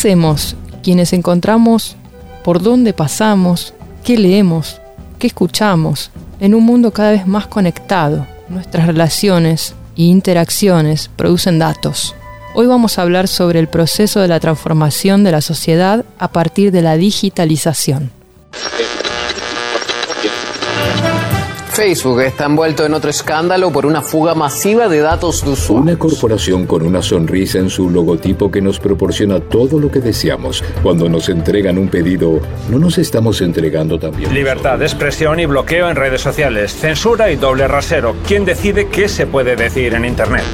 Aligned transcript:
hacemos 0.00 0.56
quienes 0.82 1.12
encontramos 1.12 1.94
por 2.42 2.62
dónde 2.62 2.94
pasamos, 2.94 3.74
qué 4.02 4.16
leemos, 4.16 4.80
qué 5.18 5.26
escuchamos, 5.26 6.10
en 6.40 6.54
un 6.54 6.64
mundo 6.64 6.90
cada 6.90 7.10
vez 7.10 7.26
más 7.26 7.46
conectado? 7.48 8.26
Nuestras 8.48 8.86
relaciones 8.86 9.74
e 9.98 10.04
interacciones 10.04 11.10
producen 11.16 11.58
datos. 11.58 12.14
Hoy 12.54 12.66
vamos 12.66 12.98
a 12.98 13.02
hablar 13.02 13.28
sobre 13.28 13.58
el 13.58 13.68
proceso 13.68 14.20
de 14.20 14.28
la 14.28 14.40
transformación 14.40 15.22
de 15.22 15.32
la 15.32 15.42
sociedad 15.42 16.06
a 16.18 16.28
partir 16.28 16.72
de 16.72 16.80
la 16.80 16.96
digitalización. 16.96 18.10
Facebook 21.70 22.20
está 22.22 22.46
envuelto 22.46 22.84
en 22.84 22.94
otro 22.94 23.10
escándalo 23.10 23.70
por 23.70 23.86
una 23.86 24.02
fuga 24.02 24.34
masiva 24.34 24.88
de 24.88 24.98
datos 24.98 25.44
de 25.44 25.50
usuarios. 25.50 25.82
Una 25.82 25.98
corporación 25.98 26.66
con 26.66 26.82
una 26.82 27.00
sonrisa 27.00 27.58
en 27.58 27.70
su 27.70 27.88
logotipo 27.88 28.50
que 28.50 28.60
nos 28.60 28.80
proporciona 28.80 29.40
todo 29.40 29.78
lo 29.78 29.90
que 29.90 30.00
deseamos. 30.00 30.62
Cuando 30.82 31.08
nos 31.08 31.28
entregan 31.28 31.78
un 31.78 31.88
pedido, 31.88 32.40
no 32.68 32.78
nos 32.78 32.98
estamos 32.98 33.40
entregando 33.40 33.98
también. 33.98 34.34
Libertad 34.34 34.78
de 34.78 34.86
expresión 34.86 35.38
y 35.40 35.46
bloqueo 35.46 35.88
en 35.88 35.96
redes 35.96 36.20
sociales, 36.20 36.72
censura 36.72 37.30
y 37.30 37.36
doble 37.36 37.68
rasero. 37.68 38.16
¿Quién 38.26 38.44
decide 38.44 38.88
qué 38.88 39.08
se 39.08 39.26
puede 39.26 39.56
decir 39.56 39.94
en 39.94 40.04
Internet? 40.04 40.44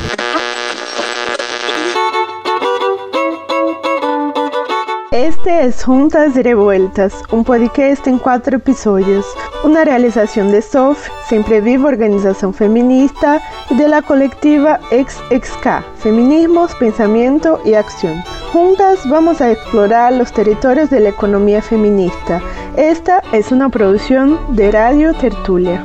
Este 5.26 5.64
es 5.64 5.82
Juntas 5.82 6.36
y 6.36 6.42
Revueltas, 6.42 7.12
un 7.32 7.42
podcast 7.42 8.06
en 8.06 8.18
cuatro 8.20 8.58
episodios, 8.58 9.26
una 9.64 9.84
realización 9.84 10.52
de 10.52 10.62
SOF, 10.62 11.08
Siempre 11.28 11.60
Viva 11.60 11.88
Organización 11.88 12.54
Feminista, 12.54 13.42
y 13.68 13.74
de 13.74 13.88
la 13.88 14.02
colectiva 14.02 14.78
XXK, 14.90 15.82
Feminismos, 15.98 16.76
Pensamiento 16.76 17.60
y 17.64 17.74
Acción. 17.74 18.22
Juntas 18.52 19.00
vamos 19.10 19.40
a 19.40 19.50
explorar 19.50 20.12
los 20.12 20.32
territorios 20.32 20.90
de 20.90 21.00
la 21.00 21.08
economía 21.08 21.60
feminista. 21.60 22.40
Esta 22.76 23.20
es 23.32 23.50
una 23.50 23.68
producción 23.68 24.38
de 24.54 24.70
Radio 24.70 25.12
Tertulia. 25.12 25.84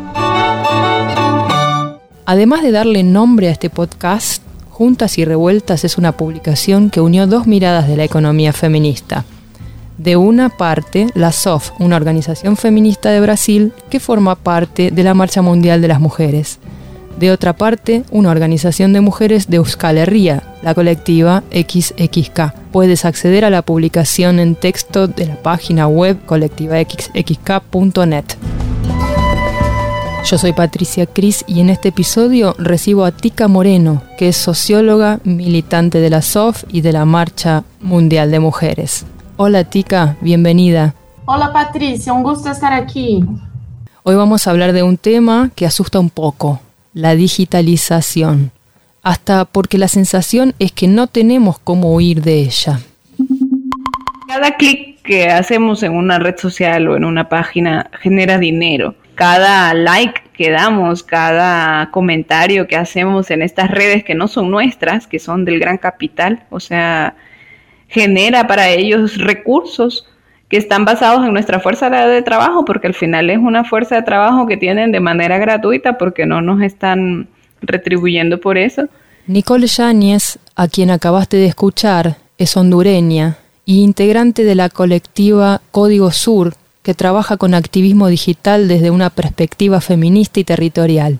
Además 2.28 2.62
de 2.62 2.72
darle 2.72 3.02
nombre 3.02 3.47
a 3.47 3.52
este 3.53 3.72
podcast, 3.72 4.44
Juntas 4.72 5.17
y 5.17 5.25
Revueltas 5.25 5.83
es 5.83 5.97
una 5.97 6.14
publicación 6.14 6.89
que 6.89 7.02
unió 7.02 7.27
dos 7.27 7.45
miradas 7.45 7.89
de 7.89 7.97
la 7.97 8.05
economía 8.05 8.53
feminista. 8.53 9.25
De 9.97 10.16
una 10.16 10.47
parte, 10.50 11.08
la 11.13 11.33
SOF, 11.33 11.72
una 11.80 11.97
organización 11.97 12.58
feminista 12.58 13.11
de 13.11 13.19
Brasil 13.19 13.73
que 13.89 14.00
forma 14.00 14.36
parte 14.36 14.89
de 14.89 15.03
la 15.03 15.13
Marcha 15.13 15.41
Mundial 15.41 15.81
de 15.81 15.89
las 15.89 16.00
Mujeres. 16.00 16.59
De 17.19 17.31
otra 17.31 17.52
parte, 17.53 18.03
una 18.11 18.31
organización 18.31 18.94
de 18.94 19.02
mujeres 19.02 19.50
de 19.50 19.58
Euskal 19.58 19.97
Herria, 19.97 20.41
la 20.63 20.73
colectiva 20.73 21.44
XXK. 21.52 22.53
Puedes 22.72 23.03
acceder 23.03 23.44
a 23.44 23.50
la 23.50 23.61
publicación 23.61 24.39
en 24.39 24.56
texto 24.56 25.08
de 25.08 25.25
la 25.28 25.35
página 25.35 25.88
web 25.88 26.17
colectivaxxk.net. 26.25 28.25
Yo 30.23 30.38
soy 30.38 30.53
Patricia 30.53 31.08
Cris 31.08 31.44
y 31.47 31.61
en 31.61 31.69
este 31.69 31.89
episodio 31.89 32.55
recibo 32.59 33.05
a 33.05 33.11
Tika 33.11 33.47
Moreno, 33.47 34.03
que 34.17 34.30
es 34.30 34.38
socióloga, 34.38 35.19
militante 35.23 36.00
de 36.00 36.09
la 36.09 36.22
SOF 36.22 36.63
y 36.72 36.81
de 36.81 36.94
la 36.94 37.05
Marcha 37.05 37.63
Mundial 37.81 38.30
de 38.30 38.39
Mujeres. 38.39 39.05
Hola 39.38 39.63
Tika, 39.63 40.17
bienvenida. 40.22 40.94
Hola 41.25 41.52
Patricia, 41.52 42.13
un 42.13 42.23
gusto 42.23 42.52
estar 42.52 42.72
aquí. 42.72 43.25
Hoy 44.03 44.16
vamos 44.16 44.45
a 44.45 44.52
hablar 44.52 44.73
de 44.73 44.83
un 44.83 44.97
tema 44.97 45.50
que 45.55 45.66
asusta 45.66 46.00
un 46.00 46.11
poco, 46.11 46.61
la 46.94 47.16
digitalización. 47.16 48.52
Hasta 49.02 49.45
porque 49.45 49.80
la 49.80 49.88
sensación 49.88 50.53
es 50.59 50.72
que 50.72 50.88
no 50.88 51.08
tenemos 51.08 51.57
cómo 51.59 51.96
huir 51.96 52.22
de 52.22 52.41
ella. 52.41 52.79
Cada 54.28 54.56
clic 54.56 55.01
que 55.01 55.29
hacemos 55.29 55.81
en 55.81 55.94
una 55.94 56.19
red 56.19 56.38
social 56.38 56.88
o 56.88 56.96
en 56.96 57.06
una 57.06 57.28
página 57.28 57.90
genera 58.01 58.38
dinero 58.38 58.96
cada 59.16 59.73
like 59.73 60.22
que 60.33 60.51
damos, 60.51 61.03
cada 61.03 61.91
comentario 61.91 62.67
que 62.67 62.75
hacemos 62.75 63.29
en 63.31 63.41
estas 63.41 63.69
redes 63.69 64.03
que 64.03 64.16
no 64.16 64.27
son 64.27 64.49
nuestras, 64.49 65.07
que 65.07 65.19
son 65.19 65.45
del 65.45 65.59
gran 65.59 65.77
capital, 65.77 66.44
o 66.49 66.59
sea, 66.59 67.16
genera 67.88 68.47
para 68.47 68.69
ellos 68.69 69.17
recursos 69.17 70.07
que 70.49 70.57
están 70.57 70.83
basados 70.83 71.25
en 71.25 71.33
nuestra 71.33 71.59
fuerza 71.59 71.89
de 71.89 72.22
trabajo, 72.23 72.66
porque 72.66 72.88
al 72.88 72.94
final 72.94 73.29
es 73.29 73.38
una 73.38 73.63
fuerza 73.63 73.95
de 73.95 74.03
trabajo 74.03 74.47
que 74.47 74.57
tienen 74.57 74.91
de 74.91 74.99
manera 74.99 75.38
gratuita 75.38 75.97
porque 75.97 76.25
no 76.25 76.41
nos 76.41 76.61
están 76.61 77.28
retribuyendo 77.61 78.39
por 78.39 78.57
eso. 78.57 78.88
Nicole 79.28 79.67
Yáñez, 79.67 80.39
a 80.55 80.67
quien 80.67 80.89
acabaste 80.89 81.38
de 81.38 81.45
escuchar, 81.45 82.17
es 82.38 82.57
hondureña 82.57 83.38
y 83.66 83.81
integrante 83.81 84.43
de 84.43 84.55
la 84.55 84.69
colectiva 84.69 85.61
Código 85.72 86.11
Sur, 86.11 86.55
que 86.84 86.94
trabaja 86.94 87.38
con 87.38 87.53
activismo 87.53 88.08
digital 88.08 88.68
desde 88.68 88.90
una 88.90 89.09
perspectiva 89.09 89.81
feminista 89.81 90.40
y 90.40 90.44
territorial. 90.44 91.19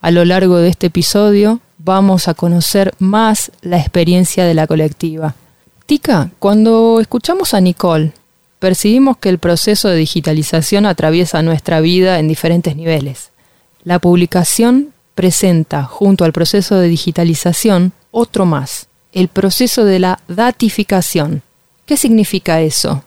A 0.00 0.10
lo 0.10 0.24
largo 0.24 0.56
de 0.56 0.68
este 0.68 0.86
episodio 0.86 1.60
vamos 1.78 2.28
a 2.28 2.34
conocer 2.34 2.94
más 2.98 3.52
la 3.62 3.78
experiencia 3.78 4.44
de 4.44 4.54
la 4.54 4.66
colectiva. 4.66 5.34
Tika, 5.86 6.30
cuando 6.38 7.00
escuchamos 7.00 7.54
a 7.54 7.60
Nicole, 7.60 8.12
percibimos 8.58 9.16
que 9.16 9.28
el 9.28 9.38
proceso 9.38 9.88
de 9.88 9.96
digitalización 9.96 10.86
atraviesa 10.86 11.42
nuestra 11.42 11.80
vida 11.80 12.18
en 12.18 12.28
diferentes 12.28 12.76
niveles. 12.76 13.30
La 13.84 13.98
publicación 13.98 14.92
presenta, 15.14 15.84
junto 15.84 16.24
al 16.24 16.32
proceso 16.32 16.76
de 16.76 16.88
digitalización, 16.88 17.92
otro 18.10 18.46
más, 18.46 18.88
el 19.12 19.28
proceso 19.28 19.84
de 19.84 19.98
la 19.98 20.20
datificación. 20.28 21.42
¿Qué 21.86 21.96
significa 21.96 22.60
eso? 22.60 23.02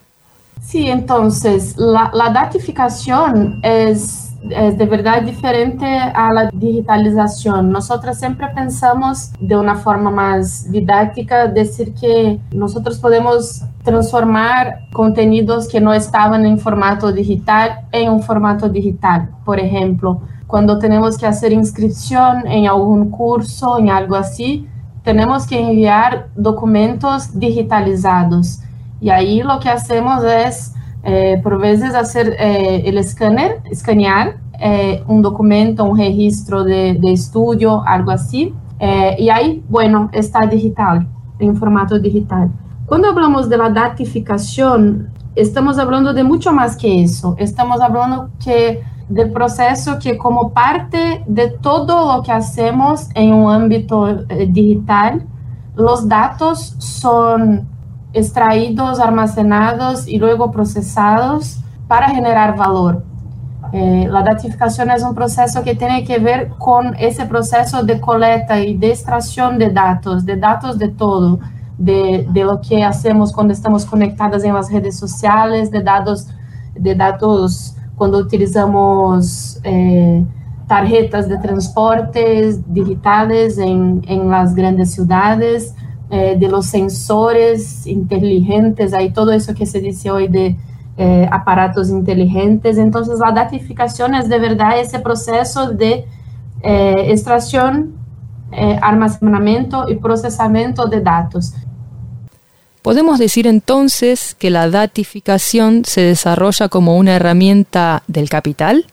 Sí, 0.61 0.88
entonces 0.89 1.75
la, 1.75 2.11
la 2.13 2.29
datificación 2.29 3.59
es, 3.63 4.31
es, 4.49 4.77
de 4.77 4.85
verdad 4.85 5.23
diferente 5.23 5.85
a 5.85 6.31
la 6.31 6.49
digitalización. 6.51 7.72
Nosotros 7.72 8.17
siempre 8.17 8.47
pensamos 8.49 9.31
de 9.39 9.57
una 9.57 9.75
forma 9.75 10.11
más 10.11 10.72
didáctica, 10.72 11.47
decir 11.47 11.94
que 11.95 12.39
nosotros 12.51 12.99
podemos 12.99 13.63
transformar 13.83 14.88
contenidos 14.94 15.67
que 15.67 15.81
no 15.81 15.94
estaban 15.94 16.45
en 16.45 16.59
formato 16.59 17.11
digital 17.11 17.88
en 17.91 18.11
un 18.11 18.22
formato 18.22 18.69
digital. 18.69 19.29
Por 19.43 19.59
ejemplo, 19.59 20.22
cuando 20.45 20.78
tenemos 20.78 21.17
que 21.17 21.25
hacer 21.25 21.51
inscripción 21.51 22.45
en 22.45 22.67
algún 22.67 23.09
curso, 23.09 23.79
en 23.79 23.89
algo 23.89 24.16
así, 24.16 24.67
tenemos 25.03 25.47
que 25.47 25.59
enviar 25.59 26.28
documentos 26.35 27.38
digitalizados. 27.38 28.59
Y 29.01 29.09
ahí 29.09 29.41
lo 29.41 29.59
que 29.59 29.67
hacemos 29.67 30.23
es, 30.23 30.73
eh, 31.03 31.39
por 31.41 31.59
veces, 31.59 31.95
hacer 31.95 32.35
eh, 32.39 32.84
el 32.85 33.00
escáner, 33.00 33.59
escanear 33.66 34.38
eh, 34.59 35.03
un 35.07 35.23
documento, 35.23 35.84
un 35.84 35.97
registro 35.97 36.63
de, 36.63 36.94
de 36.94 37.11
estudio, 37.11 37.84
algo 37.85 38.11
así. 38.11 38.53
y 39.17 39.29
ahí, 39.29 39.63
bueno, 39.69 40.09
está 40.11 40.45
digital, 40.47 41.07
en 41.40 41.56
formato 41.56 42.00
digital. 42.00 42.51
Cuando 42.85 43.09
hablamos 43.09 43.47
de 43.50 43.57
la 43.57 43.69
datificación, 43.69 45.09
estamos 45.35 45.78
hablando 45.79 46.13
de 46.13 46.23
mucho 46.23 46.51
más 46.51 46.75
que 46.75 47.03
eso. 47.03 47.35
Estamos 47.38 47.79
hablando 47.79 48.29
que 48.44 48.84
del 49.07 49.31
proceso 49.31 49.97
que 50.00 50.17
como 50.17 50.51
parte 50.51 51.23
de 51.28 51.50
todo 51.50 52.16
lo 52.16 52.23
que 52.23 52.31
hacemos 52.31 53.09
en 53.13 53.34
un 53.34 53.51
ámbito 53.51 54.25
digital, 54.47 55.23
los 55.75 56.07
datos 56.07 56.75
son 56.79 57.71
extraídos, 58.13 58.99
almacenados 58.99 60.07
y 60.07 60.17
luego 60.17 60.51
procesados 60.51 61.59
para 61.88 62.09
generar 62.09 62.55
valor. 62.55 63.03
Eh, 63.73 64.07
la 64.09 64.22
datificación 64.22 64.91
es 64.91 65.02
un 65.02 65.16
proceso 65.16 65.63
que 65.63 65.75
tiene 65.75 66.03
que 66.03 66.19
ver 66.19 66.49
con 66.58 66.93
ese 66.99 67.25
proceso 67.25 67.84
de 67.84 68.02
colecta 68.02 68.59
y 68.59 68.75
de 68.75 68.90
extracción 68.90 69.58
de 69.58 69.69
datos, 69.69 70.25
de 70.25 70.35
datos 70.35 70.78
de 70.78 70.90
todo, 70.90 71.40
de, 71.78 72.28
de 72.29 72.43
lo 72.43 72.59
que 72.59 72.84
hacemos 72.84 73.31
cuando 73.31 73.53
estamos 73.53 73.85
conectadas 73.85 74.43
en 74.43 74.53
las 74.53 74.72
redes 74.72 74.97
sociales, 74.97 75.72
de 75.72 75.81
datos, 75.81 76.28
de 76.75 76.96
datos 76.96 77.75
cuando 77.96 78.17
utilizamos 78.17 79.59
eh, 79.64 80.25
tarjetas 80.67 81.29
de 81.29 81.37
transportes 81.37 82.59
digitales 82.73 83.57
en, 83.57 84.02
en 84.07 84.29
las 84.29 84.55
grandes 84.55 84.91
ciudades, 84.91 85.75
eh, 86.11 86.35
de 86.37 86.49
los 86.49 86.66
sensores 86.66 87.87
inteligentes, 87.87 88.93
ahí 88.93 89.11
todo 89.11 89.31
eso 89.31 89.53
que 89.53 89.66
se 89.66 89.79
dice 89.79 90.11
hoy 90.11 90.28
de 90.28 90.58
eh, 90.97 91.28
aparatos 91.31 91.90
inteligentes. 91.90 92.78
Entonces, 92.78 93.17
la 93.19 93.31
datificación 93.31 94.13
es 94.16 94.28
de 94.28 94.37
verdad 94.37 94.79
ese 94.79 94.99
proceso 94.99 95.72
de 95.72 96.05
eh, 96.61 97.05
extracción, 97.08 97.96
almacenamiento 98.81 99.87
y 99.87 99.96
procesamiento 99.96 100.85
de 100.85 100.99
datos. 100.99 101.53
Podemos 102.81 103.17
decir 103.17 103.47
entonces 103.47 104.35
que 104.35 104.49
la 104.49 104.69
datificación 104.69 105.85
se 105.85 106.02
desarrolla 106.02 106.67
como 106.67 106.97
una 106.97 107.16
herramienta 107.16 108.03
del 108.07 108.28
capital, 108.29 108.87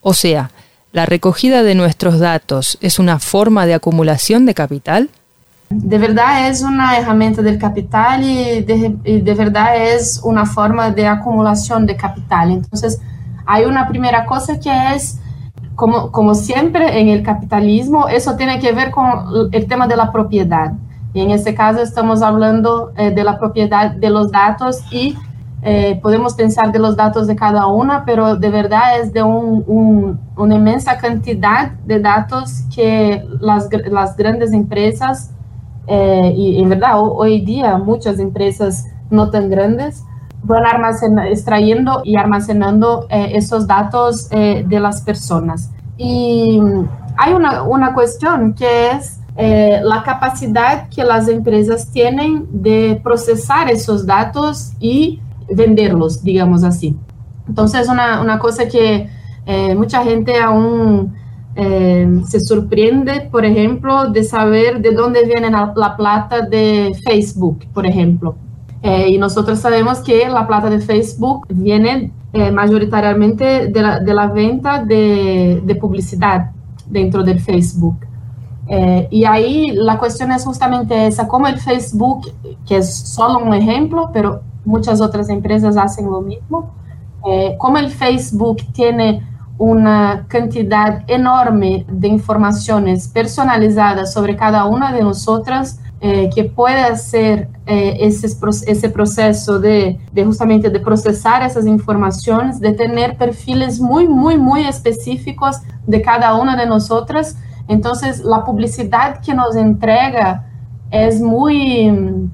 o 0.00 0.14
sea, 0.14 0.50
la 0.90 1.06
recogida 1.06 1.62
de 1.62 1.76
nuestros 1.76 2.18
datos 2.18 2.78
es 2.80 2.98
una 2.98 3.20
forma 3.20 3.66
de 3.66 3.74
acumulación 3.74 4.46
de 4.46 4.54
capital. 4.54 5.10
De 5.70 5.98
verdad 5.98 6.48
es 6.48 6.62
una 6.62 6.96
herramienta 6.96 7.42
del 7.42 7.58
capital 7.58 8.22
y 8.22 8.62
de, 8.62 8.96
y 9.04 9.20
de 9.20 9.34
verdad 9.34 9.76
es 9.76 10.20
una 10.24 10.46
forma 10.46 10.90
de 10.90 11.06
acumulación 11.06 11.84
de 11.86 11.96
capital. 11.96 12.50
Entonces, 12.50 13.00
hay 13.44 13.64
una 13.64 13.88
primera 13.88 14.24
cosa 14.24 14.58
que 14.58 14.70
es 14.94 15.18
como, 15.74 16.10
como 16.10 16.34
siempre 16.34 17.00
en 17.00 17.08
el 17.08 17.22
capitalismo, 17.22 18.08
eso 18.08 18.36
tiene 18.36 18.58
que 18.58 18.72
ver 18.72 18.90
con 18.90 19.48
el 19.52 19.66
tema 19.66 19.86
de 19.86 19.96
la 19.96 20.10
propiedad. 20.10 20.72
Y 21.14 21.20
en 21.20 21.30
este 21.30 21.54
caso 21.54 21.80
estamos 21.80 22.22
hablando 22.22 22.92
eh, 22.96 23.10
de 23.10 23.24
la 23.24 23.38
propiedad 23.38 23.92
de 23.92 24.10
los 24.10 24.30
datos 24.30 24.82
y 24.90 25.16
eh, 25.62 25.98
podemos 26.02 26.34
pensar 26.34 26.72
de 26.72 26.78
los 26.78 26.96
datos 26.96 27.26
de 27.26 27.36
cada 27.36 27.66
una, 27.66 28.04
pero 28.04 28.36
de 28.36 28.50
verdad 28.50 29.00
es 29.00 29.12
de 29.12 29.22
un, 29.22 29.64
un, 29.66 30.20
una 30.36 30.54
inmensa 30.54 30.98
cantidad 30.98 31.72
de 31.84 32.00
datos 32.00 32.62
que 32.74 33.24
las, 33.40 33.68
las 33.90 34.16
grandes 34.16 34.52
empresas, 34.52 35.30
eh, 35.88 36.32
y 36.36 36.62
en 36.62 36.68
verdad 36.68 37.00
hoy 37.00 37.40
día 37.40 37.76
muchas 37.78 38.18
empresas 38.18 38.86
no 39.10 39.30
tan 39.30 39.48
grandes, 39.48 40.04
van 40.42 40.64
extrayendo 41.26 42.02
y 42.04 42.16
almacenando 42.16 43.06
eh, 43.10 43.32
esos 43.34 43.66
datos 43.66 44.28
eh, 44.30 44.64
de 44.66 44.80
las 44.80 45.02
personas. 45.02 45.70
Y 45.96 46.60
hay 47.16 47.32
una, 47.32 47.62
una 47.62 47.92
cuestión 47.92 48.54
que 48.54 48.92
es 48.92 49.18
eh, 49.36 49.80
la 49.84 50.02
capacidad 50.02 50.88
que 50.88 51.04
las 51.04 51.28
empresas 51.28 51.90
tienen 51.90 52.46
de 52.50 53.00
procesar 53.02 53.70
esos 53.70 54.04
datos 54.04 54.72
y 54.80 55.20
venderlos, 55.48 56.22
digamos 56.22 56.64
así. 56.64 56.96
Entonces, 57.48 57.88
una, 57.88 58.20
una 58.20 58.38
cosa 58.38 58.68
que 58.68 59.08
eh, 59.46 59.74
mucha 59.74 60.02
gente 60.02 60.38
aún 60.40 61.14
eh, 61.60 62.22
se 62.28 62.38
sorprende, 62.38 63.28
por 63.32 63.44
ejemplo, 63.44 64.10
de 64.10 64.22
saber 64.22 64.80
de 64.80 64.92
dónde 64.92 65.24
viene 65.24 65.50
la, 65.50 65.72
la 65.74 65.96
plata 65.96 66.42
de 66.42 66.92
Facebook, 67.04 67.66
por 67.74 67.84
ejemplo. 67.84 68.36
Eh, 68.80 69.08
y 69.10 69.18
nosotros 69.18 69.58
sabemos 69.58 69.98
que 69.98 70.28
la 70.28 70.46
plata 70.46 70.70
de 70.70 70.78
Facebook 70.78 71.46
viene 71.48 72.12
eh, 72.32 72.52
mayoritariamente 72.52 73.66
de 73.66 73.82
la, 73.82 73.98
de 73.98 74.14
la 74.14 74.28
venta 74.28 74.84
de, 74.84 75.60
de, 75.64 75.74
publicidad 75.74 76.52
dentro 76.86 77.24
del 77.24 77.40
Facebook. 77.40 77.96
Eh, 78.68 79.08
y 79.10 79.24
ahí 79.24 79.72
la 79.72 79.98
cuestión 79.98 80.30
es 80.30 80.44
justamente 80.44 81.08
esa, 81.08 81.26
como 81.26 81.48
el 81.48 81.58
Facebook, 81.58 82.30
que 82.68 82.76
es 82.76 82.94
solo 82.94 83.40
un 83.40 83.52
ejemplo, 83.52 84.10
pero 84.12 84.42
muchas 84.64 85.00
otras 85.00 85.28
empresas 85.28 85.76
hacen 85.76 86.06
lo 86.06 86.20
mismo, 86.20 86.70
eh, 87.26 87.56
como 87.58 87.78
el 87.78 87.90
Facebook 87.90 88.58
tiene 88.72 89.26
una 89.58 90.24
cantidad 90.28 91.02
enorme 91.08 91.84
de 91.90 92.08
informaciones 92.08 93.08
personalizadas 93.08 94.12
sobre 94.12 94.36
cada 94.36 94.64
una 94.64 94.92
de 94.92 95.02
nosotras, 95.02 95.80
eh, 96.00 96.30
que 96.32 96.44
puede 96.44 96.80
hacer 96.80 97.48
eh, 97.66 97.96
esse 98.06 98.88
processo 98.88 99.58
de, 99.58 99.98
justamente 100.14 100.70
de 100.70 100.78
processar 100.78 101.42
essas 101.42 101.66
informações, 101.66 102.60
de 102.60 102.72
ter 102.72 103.16
perfiles 103.16 103.80
muito, 103.80 104.12
muito, 104.12 104.40
muito 104.40 104.68
específicos 104.68 105.56
de 105.84 105.98
cada 105.98 106.36
uma 106.36 106.56
de 106.56 106.66
nós 106.66 106.88
outras. 106.88 107.36
Então, 107.68 107.92
a 108.32 108.40
publicidade 108.42 109.18
que 109.20 109.34
nos 109.34 109.56
entrega 109.56 110.44
é 110.88 111.12
muito, 111.16 112.30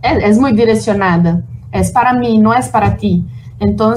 é, 0.00 0.30
é 0.30 0.34
muito 0.34 0.56
direcionada. 0.56 1.44
É 1.70 1.82
para 1.92 2.14
mim, 2.14 2.40
não 2.40 2.52
é 2.52 2.62
para 2.62 2.92
ti. 2.92 3.22
Então, 3.60 3.94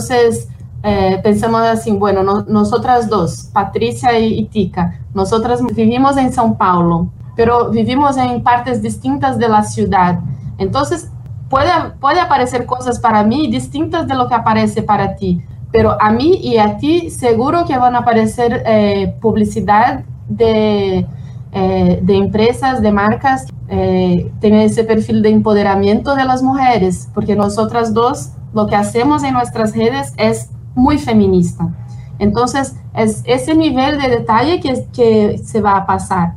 eh, 0.83 1.19
pensamos 1.21 1.61
assim, 1.61 1.97
bueno, 1.97 2.23
no, 2.23 2.43
nós 2.43 2.71
duas, 3.07 3.49
Patrícia 3.53 4.17
e, 4.17 4.45
Tica, 4.45 4.95
nós 5.13 5.29
vivimos 5.73 6.17
em 6.17 6.31
São 6.31 6.55
Paulo, 6.55 7.11
pero 7.35 7.69
vivimos 7.69 8.17
en 8.17 8.41
partes 8.41 8.81
distintas 8.81 9.37
de 9.37 9.47
la 9.47 9.63
ciudad. 9.63 10.19
Entonces, 10.57 11.11
puede, 11.49 11.71
puede 11.99 12.19
aparecer 12.19 12.65
cosas 12.65 12.99
para 12.99 13.23
mí 13.23 13.49
distintas 13.49 14.07
de 14.07 14.15
lo 14.15 14.27
que 14.27 14.35
aparece 14.35 14.81
para 14.81 15.15
ti, 15.15 15.41
pero 15.71 15.97
a 16.01 16.11
mí 16.11 16.39
y 16.41 16.57
a 16.57 16.77
ti 16.77 17.09
seguro 17.09 17.65
que 17.65 17.77
van 17.77 17.95
a 17.95 17.99
aparecer 17.99 18.63
eh, 18.65 19.15
publicidad 19.21 20.03
de, 20.27 21.05
eh, 21.51 21.99
de 22.01 22.15
empresas, 22.15 22.81
de 22.81 22.91
marcas, 22.91 23.47
eh, 23.67 24.31
ese 24.41 24.83
perfil 24.83 25.21
de 25.21 25.29
empoderamiento 25.29 26.15
de 26.15 26.25
las 26.25 26.41
mujeres, 26.41 27.09
porque 27.13 27.35
nosotras 27.35 27.93
dos 27.93 28.31
lo 28.53 28.67
que 28.67 28.75
hacemos 28.75 29.23
en 29.23 29.33
nuestras 29.33 29.75
redes 29.75 30.13
es 30.17 30.49
muy 30.79 30.97
feminista. 30.97 31.69
Entonces, 32.17 32.75
es 32.95 33.21
ese 33.25 33.55
nivel 33.55 33.99
de 33.99 34.09
detalle 34.09 34.59
que, 34.59 34.85
que 34.93 35.37
se 35.37 35.61
va 35.61 35.77
a 35.77 35.85
pasar. 35.85 36.33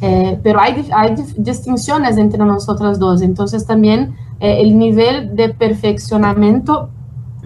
Eh, 0.00 0.38
pero 0.42 0.60
hay, 0.60 0.86
hay, 0.94 1.14
distinciones 1.38 2.18
entre 2.18 2.44
nosotras 2.44 2.98
dos. 2.98 3.22
Entonces 3.22 3.66
también 3.66 4.14
eh, 4.40 4.60
el 4.60 4.78
nivel 4.78 5.34
de 5.34 5.48
perfeccionamiento 5.50 6.90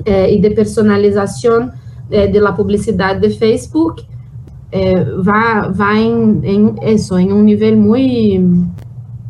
eh, 0.05 0.31
y 0.33 0.41
de 0.41 0.51
personalización 0.51 1.73
de 2.09 2.41
la 2.41 2.57
publicidad 2.57 3.17
de 3.17 3.29
Facebook 3.29 3.97
va, 4.73 5.71
va 5.79 6.01
en, 6.01 6.79
eso, 6.81 7.19
en 7.19 7.35
un 7.35 7.45
nivel 7.45 7.77
muy, 7.77 8.43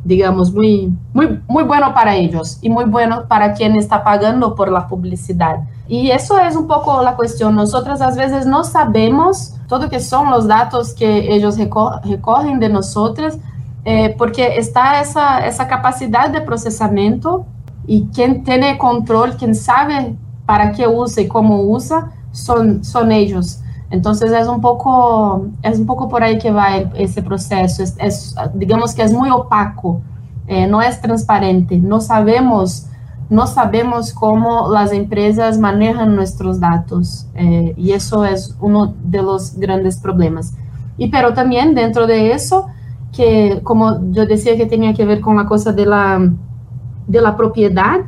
digamos, 0.04 0.54
muy, 0.54 0.94
muy 1.12 1.64
bueno 1.64 1.92
para 1.92 2.14
ellos 2.14 2.60
y 2.62 2.70
muy 2.70 2.84
bueno 2.84 3.24
para 3.26 3.52
quien 3.54 3.74
está 3.74 4.04
pagando 4.04 4.54
por 4.54 4.70
la 4.70 4.86
publicidad. 4.86 5.56
Y 5.88 6.10
eso 6.10 6.38
es 6.38 6.54
un 6.54 6.66
poco 6.66 7.02
la 7.02 7.16
cuestión. 7.16 7.56
Nosotras 7.56 8.00
a 8.02 8.10
veces 8.10 8.46
no 8.46 8.62
sabemos 8.62 9.54
todo 9.68 9.88
que 9.88 10.00
son 10.00 10.30
los 10.30 10.46
datos 10.46 10.94
que 10.94 11.34
ellos 11.34 11.56
recogen 12.04 12.58
de 12.58 12.68
nosotras, 12.68 13.38
eh, 13.84 14.14
porque 14.18 14.58
está 14.58 15.00
esa, 15.00 15.46
esa 15.46 15.66
capacidad 15.66 16.30
de 16.30 16.40
procesamiento 16.40 17.46
y 17.86 18.06
quien 18.08 18.44
tiene 18.44 18.76
control, 18.76 19.36
quien 19.36 19.54
sabe 19.54 20.16
para 20.44 20.72
qué 20.72 20.86
usa 20.86 21.22
y 21.22 21.28
cómo 21.28 21.62
usa, 21.62 22.12
son, 22.32 22.84
son 22.84 23.12
ellos. 23.12 23.60
Entonces 23.90 24.32
es 24.32 24.46
un 24.46 24.60
poco, 24.60 25.46
es 25.62 25.78
un 25.78 25.86
poco 25.86 26.08
por 26.08 26.22
ahí 26.22 26.38
que 26.38 26.50
va 26.50 26.76
ese 26.94 27.22
proceso. 27.22 27.82
Es, 27.82 27.94
es 27.98 28.34
digamos 28.54 28.94
que 28.94 29.02
es 29.02 29.12
muy 29.12 29.30
opaco, 29.30 30.02
eh, 30.46 30.66
no 30.66 30.82
es 30.82 31.00
transparente. 31.00 31.78
No 31.78 32.00
sabemos 32.00 32.87
no 33.30 33.46
sabemos 33.46 34.12
cómo 34.12 34.70
las 34.70 34.92
empresas 34.92 35.58
manejan 35.58 36.16
nuestros 36.16 36.60
datos 36.60 37.26
eh, 37.34 37.74
y 37.76 37.92
eso 37.92 38.24
es 38.24 38.56
uno 38.60 38.94
de 39.04 39.22
los 39.22 39.58
grandes 39.58 39.98
problemas. 39.98 40.54
Y 40.96 41.08
pero 41.08 41.34
también 41.34 41.74
dentro 41.74 42.06
de 42.06 42.32
eso, 42.32 42.68
que 43.12 43.60
como 43.62 44.10
yo 44.12 44.24
decía 44.26 44.56
que 44.56 44.66
tenía 44.66 44.94
que 44.94 45.04
ver 45.04 45.20
con 45.20 45.36
la 45.36 45.46
cosa 45.46 45.72
de 45.72 45.84
la, 45.84 46.30
de 47.06 47.20
la 47.20 47.36
propiedad, 47.36 48.00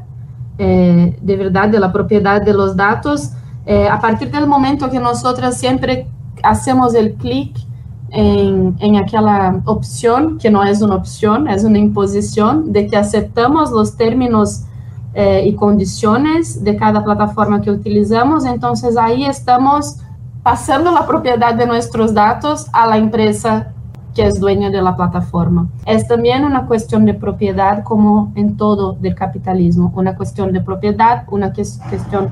eh, 0.58 1.16
de 1.20 1.36
verdad, 1.36 1.68
de 1.68 1.80
la 1.80 1.92
propiedad 1.92 2.40
de 2.42 2.54
los 2.54 2.74
datos, 2.74 3.32
eh, 3.66 3.88
a 3.88 4.00
partir 4.00 4.30
del 4.30 4.46
momento 4.46 4.90
que 4.90 4.98
nosotras 4.98 5.58
siempre 5.58 6.08
hacemos 6.42 6.94
el 6.94 7.14
clic 7.14 7.56
en, 8.08 8.74
en, 8.80 8.96
aquella 8.96 9.60
opción, 9.66 10.38
que 10.38 10.50
no 10.50 10.64
es 10.64 10.80
una 10.80 10.96
opción, 10.96 11.46
es 11.46 11.62
una 11.62 11.78
imposición, 11.78 12.72
de 12.72 12.86
que 12.86 12.96
aceptamos 12.96 13.70
los 13.70 13.96
términos 13.96 14.64
eh, 15.14 15.42
y 15.46 15.54
condiciones 15.54 16.62
de 16.62 16.76
cada 16.76 17.02
plataforma 17.02 17.60
que 17.60 17.70
utilizamos. 17.70 18.44
Entonces 18.44 18.96
ahí 18.96 19.24
estamos 19.24 19.96
pasando 20.42 20.92
la 20.92 21.06
propiedad 21.06 21.54
de 21.54 21.66
nuestros 21.66 22.14
datos 22.14 22.68
a 22.72 22.86
la 22.86 22.96
empresa 22.96 23.72
que 24.14 24.26
es 24.26 24.40
dueña 24.40 24.70
de 24.70 24.82
la 24.82 24.96
plataforma. 24.96 25.68
Es 25.86 26.06
también 26.08 26.44
una 26.44 26.66
cuestión 26.66 27.04
de 27.04 27.14
propiedad 27.14 27.84
como 27.84 28.32
en 28.34 28.56
todo 28.56 28.94
del 28.94 29.14
capitalismo, 29.14 29.92
una 29.94 30.16
cuestión 30.16 30.52
de 30.52 30.60
propiedad, 30.60 31.24
una 31.30 31.52
cuestión 31.52 32.30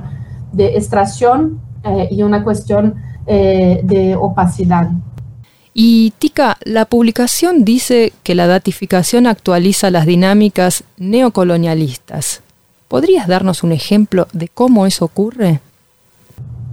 de 0.52 0.76
extracción 0.76 1.60
eh, 1.84 2.08
y 2.10 2.22
una 2.22 2.42
cuestión 2.42 2.96
eh, 3.26 3.80
de 3.84 4.16
opacidad. 4.16 4.88
Y 5.74 6.12
Tica, 6.18 6.56
la 6.64 6.86
publicación 6.86 7.64
dice 7.64 8.12
que 8.24 8.34
la 8.34 8.46
datificación 8.46 9.26
actualiza 9.26 9.90
las 9.90 10.06
dinámicas 10.06 10.82
neocolonialistas. 10.96 12.42
¿Podrías 12.88 13.28
darnos 13.28 13.62
un 13.62 13.72
ejemplo 13.72 14.26
de 14.32 14.48
cómo 14.48 14.86
eso 14.86 15.04
ocurre? 15.04 15.60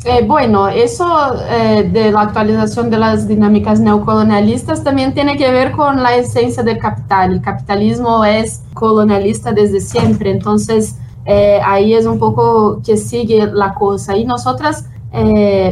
Eh, 0.06 0.24
bueno, 0.24 0.68
eso 0.68 1.06
eh, 1.50 1.90
de 1.92 2.12
la 2.12 2.22
actualización 2.22 2.92
de 2.92 3.00
las 3.00 3.28
dinámicas 3.28 3.80
neocolonialistas 3.80 4.84
también 4.84 5.16
tiene 5.16 5.36
que 5.36 5.52
ver 5.52 5.72
con 5.72 6.04
la 6.04 6.16
esencia 6.16 6.62
del 6.62 6.78
capital. 6.78 7.34
El 7.34 7.42
capitalismo 7.42 8.24
es 8.24 8.62
colonialista 8.76 9.52
desde 9.52 9.82
siempre, 9.82 10.30
entonces 10.30 10.96
eh, 11.26 11.60
ahí 11.66 11.96
es 11.96 12.06
un 12.06 12.20
poco 12.20 12.82
que 12.86 12.98
sigue 12.98 13.48
la 13.48 13.74
cosa. 13.74 14.16
Y 14.16 14.26
nosotras, 14.26 14.86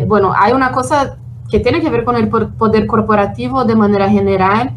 bueno, 0.08 0.34
hay 0.36 0.54
una 0.54 0.72
cosa 0.72 1.18
que 1.52 1.60
tiene 1.60 1.80
que 1.80 1.92
ver 1.92 2.04
con 2.04 2.16
el 2.16 2.28
poder 2.28 2.88
corporativo 2.88 3.66
de 3.66 3.76
manera 3.76 4.10
general. 4.10 4.72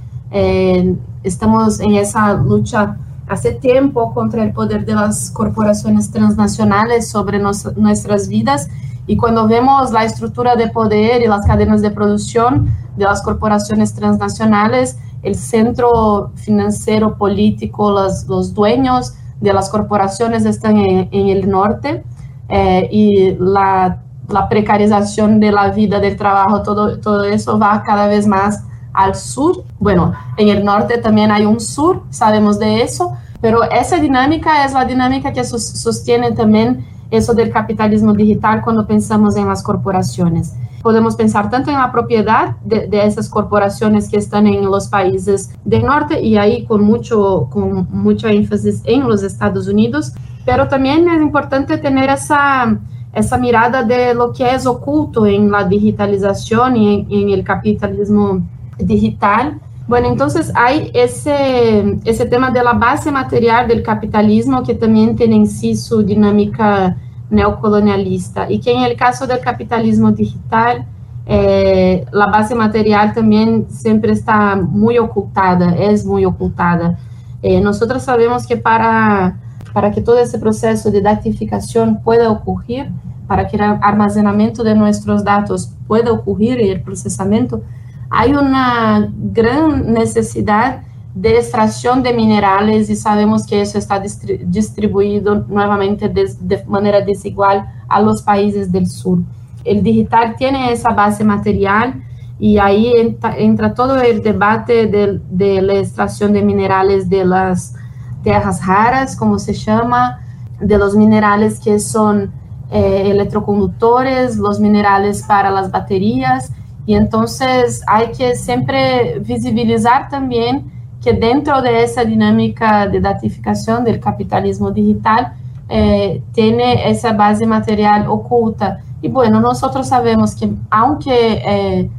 Estamos 1.22 1.80
en 1.80 1.94
esa 1.94 2.34
lucha 2.34 2.98
hace 3.28 3.52
tiempo 3.52 4.14
contra 4.14 4.42
el 4.42 4.52
poder 4.52 4.84
de 4.84 4.94
las 4.94 5.30
corporaciones 5.30 6.10
transnacionales 6.10 7.08
sobre 7.08 7.38
nos, 7.38 7.76
nuestras 7.76 8.28
vidas 8.28 8.68
y 9.06 9.16
cuando 9.16 9.46
vemos 9.46 9.92
la 9.92 10.04
estructura 10.04 10.56
de 10.56 10.68
poder 10.68 11.22
y 11.22 11.26
las 11.26 11.46
cadenas 11.46 11.80
de 11.80 11.90
producción 11.90 12.68
de 12.96 13.04
las 13.04 13.22
corporaciones 13.22 13.94
transnacionales, 13.94 14.98
el 15.22 15.34
centro 15.34 16.32
financiero 16.34 17.16
político, 17.16 17.90
los, 17.90 18.26
los 18.26 18.54
dueños 18.54 19.14
de 19.40 19.52
las 19.52 19.68
corporaciones 19.68 20.44
están 20.44 20.78
en, 20.78 21.08
en 21.12 21.28
el 21.28 21.48
norte 21.48 22.04
eh, 22.48 22.88
y 22.90 23.34
la, 23.38 24.02
la, 24.28 24.48
precarización 24.48 25.40
de 25.40 25.52
la 25.52 25.70
vida, 25.70 26.00
del 26.00 26.16
trabajo, 26.16 26.62
todo, 26.62 26.98
todo 26.98 27.24
eso 27.24 27.58
va 27.58 27.82
cada 27.84 28.06
vez 28.06 28.26
más 28.26 28.64
al 28.92 29.14
sur. 29.14 29.64
Bueno, 29.78 30.14
en 30.36 30.48
el 30.48 30.64
norte 30.64 30.98
también 30.98 31.30
hay 31.30 31.44
un 31.44 31.60
sur, 31.60 32.02
sabemos 32.10 32.58
de 32.58 32.82
eso, 32.82 33.12
pero 33.40 33.62
esa 33.64 33.98
dinámica 33.98 34.64
es 34.64 34.72
la 34.72 34.84
dinámica 34.84 35.32
que 35.32 35.44
sostiene 35.44 36.32
también 36.32 36.84
eso 37.10 37.34
del 37.34 37.50
capitalismo 37.50 38.12
digital 38.12 38.62
cuando 38.62 38.86
pensamos 38.86 39.36
en 39.36 39.46
las 39.46 39.62
corporaciones. 39.62 40.54
Podemos 40.82 41.16
pensar 41.16 41.50
tanto 41.50 41.70
en 41.70 41.76
la 41.76 41.90
propiedad 41.90 42.56
de, 42.64 42.86
de, 42.86 43.04
esas 43.04 43.28
corporaciones 43.28 44.08
que 44.08 44.16
están 44.16 44.46
en 44.46 44.64
los 44.64 44.88
países 44.88 45.50
del 45.64 45.84
norte 45.84 46.20
y 46.20 46.36
ahí 46.36 46.64
con 46.64 46.82
mucho, 46.84 47.48
con 47.50 47.88
mucho 47.90 48.28
énfasis 48.28 48.82
en 48.84 49.08
los 49.08 49.22
Estados 49.22 49.66
Unidos, 49.68 50.12
pero 50.44 50.68
también 50.68 51.08
es 51.08 51.20
importante 51.20 51.76
tener 51.78 52.08
esa, 52.08 52.78
esa 53.12 53.36
mirada 53.36 53.82
de 53.82 54.14
lo 54.14 54.32
que 54.32 54.54
es 54.54 54.64
oculto 54.64 55.26
en 55.26 55.50
la 55.50 55.64
digitalización 55.64 56.76
y 56.76 56.94
en, 56.94 57.06
en 57.10 57.30
el 57.30 57.42
capitalismo 57.44 58.42
digital. 58.78 59.60
Bueno, 59.88 60.08
entonces 60.08 60.50
hay 60.56 60.90
ese, 60.94 61.98
ese 62.04 62.26
tema 62.26 62.50
de 62.50 62.62
la 62.62 62.72
base 62.72 63.12
material 63.12 63.68
del 63.68 63.84
capitalismo 63.84 64.64
que 64.64 64.74
también 64.74 65.14
tiene 65.14 65.36
en 65.36 65.46
sí 65.46 65.76
su 65.76 66.02
dinámica 66.02 66.96
neocolonialista 67.30 68.50
y 68.50 68.60
que 68.60 68.72
en 68.72 68.82
el 68.82 68.96
caso 68.96 69.26
del 69.26 69.40
capitalismo 69.40 70.10
digital, 70.10 70.86
eh, 71.26 72.04
la 72.12 72.26
base 72.26 72.54
material 72.54 73.14
también 73.14 73.66
siempre 73.68 74.12
está 74.12 74.56
muy 74.56 74.98
ocultada, 74.98 75.76
es 75.76 76.04
muy 76.04 76.24
ocultada. 76.24 76.98
Eh, 77.42 77.60
nosotros 77.60 78.02
sabemos 78.02 78.44
que 78.46 78.56
para, 78.56 79.38
para 79.72 79.92
que 79.92 80.00
todo 80.00 80.18
ese 80.18 80.38
proceso 80.38 80.90
de 80.90 81.00
datificación 81.00 82.00
pueda 82.02 82.28
ocurrir, 82.30 82.90
para 83.28 83.46
que 83.46 83.56
el 83.56 83.62
almacenamiento 83.62 84.64
de 84.64 84.74
nuestros 84.74 85.22
datos 85.22 85.72
pueda 85.86 86.10
ocurrir 86.12 86.60
y 86.60 86.70
el 86.70 86.80
procesamiento, 86.80 87.62
hay 88.10 88.34
una 88.34 89.10
gran 89.14 89.92
necesidad 89.92 90.82
de 91.14 91.38
extracción 91.38 92.02
de 92.02 92.12
minerales 92.12 92.90
y 92.90 92.96
sabemos 92.96 93.46
que 93.46 93.62
eso 93.62 93.78
está 93.78 93.98
distribuido 94.00 95.46
nuevamente 95.48 96.08
de, 96.10 96.64
manera 96.66 97.00
desigual 97.00 97.66
a 97.88 98.00
los 98.02 98.22
países 98.22 98.70
del 98.70 98.86
sur. 98.86 99.20
El 99.64 99.82
digital 99.82 100.36
tiene 100.36 100.72
esa 100.72 100.90
base 100.90 101.24
material 101.24 102.02
y 102.38 102.58
ahí 102.58 102.92
entra, 103.38 103.72
todo 103.72 103.98
el 104.00 104.22
debate 104.22 104.86
de, 104.86 105.20
de, 105.30 105.62
la 105.62 105.76
extracción 105.76 106.34
de 106.34 106.42
minerales 106.42 107.08
de 107.08 107.24
las 107.24 107.74
tierras 108.22 108.64
raras, 108.66 109.16
como 109.16 109.38
se 109.38 109.54
llama, 109.54 110.20
de 110.60 110.76
los 110.76 110.94
minerales 110.94 111.58
que 111.58 111.78
son 111.78 112.30
eh, 112.70 113.04
electroconductores, 113.06 114.36
los 114.36 114.60
minerales 114.60 115.22
para 115.22 115.50
las 115.50 115.70
baterías 115.70 116.52
y 116.86 116.94
entonces 116.94 117.82
hay 117.86 118.12
que 118.12 118.36
siempre 118.36 119.18
visibilizar 119.18 120.08
también 120.08 120.70
que 121.02 121.12
dentro 121.12 121.60
de 121.60 121.82
esa 121.82 122.04
dinámica 122.04 122.86
de 122.86 123.00
datificación 123.00 123.84
del 123.84 124.00
capitalismo 124.00 124.70
digital 124.70 125.34
eh, 125.68 126.22
tiene 126.32 126.88
esa 126.88 127.12
base 127.12 127.44
material 127.44 128.06
oculta. 128.08 128.80
Y 129.02 129.08
bueno, 129.08 129.40
nosotros 129.40 129.88
sabemos 129.88 130.36
que 130.36 130.48
aunque 130.70 131.42
eh, 131.44 131.90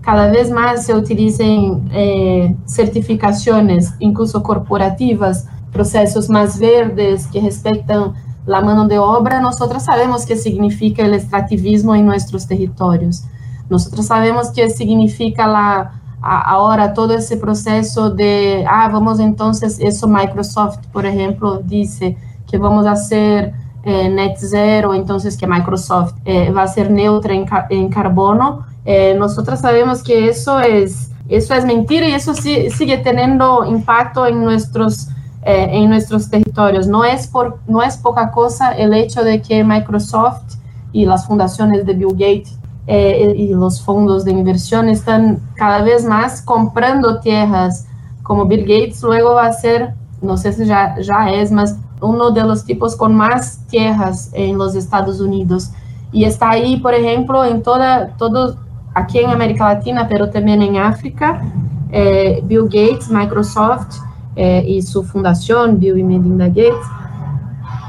cada 0.00 0.28
vez 0.30 0.50
más 0.50 0.86
se 0.86 0.94
utilicen 0.94 1.90
eh, 1.92 2.54
certificaciones, 2.66 3.94
incluso 3.98 4.42
corporativas, 4.44 5.46
procesos 5.72 6.30
más 6.30 6.58
verdes 6.58 7.26
que 7.26 7.40
respetan 7.40 8.12
la 8.46 8.60
mano 8.60 8.86
de 8.86 8.98
obra, 9.00 9.40
nosotros 9.40 9.82
sabemos 9.82 10.24
qué 10.24 10.36
significa 10.36 11.04
el 11.04 11.14
extractivismo 11.14 11.96
en 11.96 12.06
nuestros 12.06 12.46
territorios. 12.46 13.24
Nosotros 13.68 14.06
sabemos 14.06 14.50
que 14.50 14.70
significa 14.70 15.46
la, 15.46 16.00
ahora 16.22 16.94
todo 16.94 17.14
ese 17.14 17.36
proceso 17.36 18.10
de, 18.10 18.64
ah, 18.68 18.88
vamos 18.92 19.20
entonces, 19.20 19.78
eso 19.80 20.08
Microsoft, 20.08 20.78
por 20.92 21.06
ejemplo, 21.06 21.58
dice 21.58 22.16
que 22.48 22.58
vamos 22.58 22.86
a 22.86 22.92
hacer 22.92 23.54
eh, 23.84 24.08
net 24.08 24.36
zero, 24.38 24.94
entonces 24.94 25.36
que 25.36 25.46
Microsoft 25.46 26.14
eh, 26.24 26.50
va 26.50 26.62
a 26.62 26.68
ser 26.68 26.90
neutra 26.90 27.34
en, 27.34 27.46
en 27.70 27.88
carbono. 27.88 28.66
Eh, 28.84 29.14
nosotros 29.18 29.60
sabemos 29.60 30.02
que 30.02 30.28
eso 30.28 30.60
es, 30.60 31.10
eso 31.28 31.54
es 31.54 31.64
mentira 31.64 32.08
y 32.08 32.12
eso 32.12 32.34
sí, 32.34 32.70
sigue 32.70 32.98
teniendo 32.98 33.64
impacto 33.64 34.26
en 34.26 34.42
nuestros, 34.42 35.08
en 35.42 35.88
nuestros 35.88 36.28
territorios. 36.28 36.88
No 36.88 37.04
es, 37.04 37.28
por, 37.28 37.60
no 37.68 37.80
es 37.80 37.96
poca 37.96 38.32
cosa 38.32 38.72
el 38.72 38.92
hecho 38.94 39.22
de 39.22 39.40
que 39.40 39.62
Microsoft 39.62 40.56
y 40.92 41.04
las 41.04 41.26
fundaciones 41.26 41.86
de 41.86 41.94
Bill 41.94 42.12
Gates 42.12 42.58
eh, 42.86 43.34
y 43.36 43.48
los 43.48 43.82
fondos 43.82 44.24
de 44.24 44.30
inversión 44.30 44.88
están 44.88 45.40
cada 45.56 45.82
vez 45.82 46.04
más 46.04 46.40
comprando 46.42 47.20
tierras, 47.20 47.86
como 48.22 48.46
Bill 48.46 48.62
Gates 48.62 49.02
luego 49.02 49.34
va 49.34 49.46
a 49.46 49.52
ser, 49.52 49.94
no 50.22 50.36
sé 50.36 50.52
si 50.52 50.66
ya, 50.66 50.96
ya 51.00 51.30
es, 51.30 51.50
más 51.50 51.76
uno 52.00 52.30
de 52.30 52.42
los 52.44 52.64
tipos 52.64 52.96
con 52.96 53.14
más 53.14 53.58
tierras 53.68 54.30
en 54.34 54.58
los 54.58 54.74
Estados 54.74 55.20
Unidos. 55.20 55.70
Y 56.12 56.24
está 56.24 56.50
ahí, 56.50 56.76
por 56.78 56.94
ejemplo, 56.94 57.44
en 57.44 57.62
toda, 57.62 58.08
todo, 58.16 58.56
aquí 58.94 59.18
en 59.18 59.30
América 59.30 59.74
Latina, 59.74 60.06
pero 60.08 60.30
también 60.30 60.62
en 60.62 60.76
África, 60.76 61.42
eh, 61.90 62.40
Bill 62.44 62.64
Gates, 62.64 63.10
Microsoft 63.10 63.98
eh, 64.36 64.64
y 64.66 64.82
su 64.82 65.02
fundación, 65.02 65.78
Bill 65.78 65.98
y 65.98 66.04
Melinda 66.04 66.48
Gates, 66.48 66.86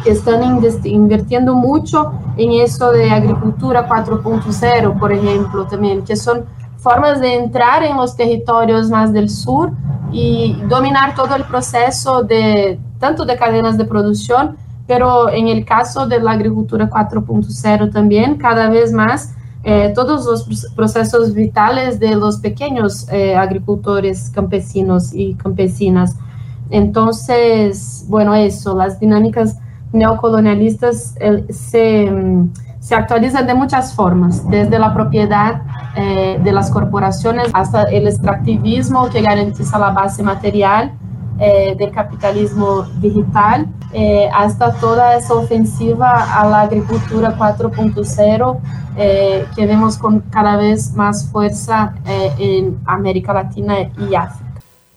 que 0.07 0.13
están 0.13 0.41
invirtiendo 0.85 1.53
mucho 1.53 2.13
en 2.37 2.53
eso 2.53 2.93
de 2.93 3.11
agricultura 3.11 3.89
4.0, 3.89 4.97
por 4.97 5.11
ejemplo, 5.11 5.67
también, 5.67 6.05
que 6.05 6.15
son 6.15 6.45
formas 6.77 7.19
de 7.19 7.35
entrar 7.35 7.83
en 7.83 7.97
los 7.97 8.15
territorios 8.15 8.89
más 8.89 9.11
del 9.11 9.29
sur 9.29 9.73
y 10.13 10.61
dominar 10.69 11.13
todo 11.13 11.35
el 11.35 11.43
proceso 11.43 12.23
de 12.23 12.79
tanto 12.99 13.25
de 13.25 13.35
cadenas 13.35 13.77
de 13.77 13.83
producción, 13.83 14.55
pero 14.87 15.29
en 15.29 15.49
el 15.49 15.65
caso 15.65 16.07
de 16.07 16.21
la 16.21 16.31
agricultura 16.31 16.89
4.0 16.89 17.91
también, 17.91 18.37
cada 18.37 18.69
vez 18.69 18.93
más, 18.93 19.35
eh, 19.65 19.91
todos 19.93 20.25
los 20.25 20.71
procesos 20.73 21.33
vitales 21.33 21.99
de 21.99 22.15
los 22.15 22.37
pequeños 22.37 23.09
eh, 23.11 23.35
agricultores 23.35 24.29
campesinos 24.29 25.13
y 25.13 25.33
campesinas. 25.33 26.15
Entonces, 26.69 28.05
bueno, 28.07 28.33
eso, 28.33 28.73
las 28.73 29.01
dinámicas 29.01 29.57
neocolonialistas 29.97 31.15
se, 31.49 32.11
se 32.79 32.95
actualizan 32.95 33.47
de 33.47 33.53
muchas 33.53 33.93
formas, 33.93 34.47
desde 34.49 34.79
la 34.79 34.93
propiedad 34.93 35.61
eh, 35.95 36.39
de 36.43 36.51
las 36.51 36.71
corporaciones 36.71 37.49
hasta 37.53 37.83
el 37.83 38.07
extractivismo 38.07 39.09
que 39.09 39.21
garantiza 39.21 39.77
la 39.77 39.89
base 39.89 40.23
material 40.23 40.93
eh, 41.39 41.75
del 41.77 41.91
capitalismo 41.91 42.81
digital, 42.99 43.67
eh, 43.93 44.27
hasta 44.33 44.73
toda 44.73 45.15
esa 45.15 45.35
ofensiva 45.35 46.41
a 46.41 46.47
la 46.47 46.61
agricultura 46.61 47.37
4.0 47.37 48.57
eh, 48.97 49.45
que 49.55 49.67
vemos 49.67 49.99
con 49.99 50.21
cada 50.31 50.57
vez 50.57 50.95
más 50.95 51.29
fuerza 51.29 51.93
en 52.39 52.79
América 52.85 53.33
Latina 53.33 53.75
y 53.81 54.15
África. 54.15 54.46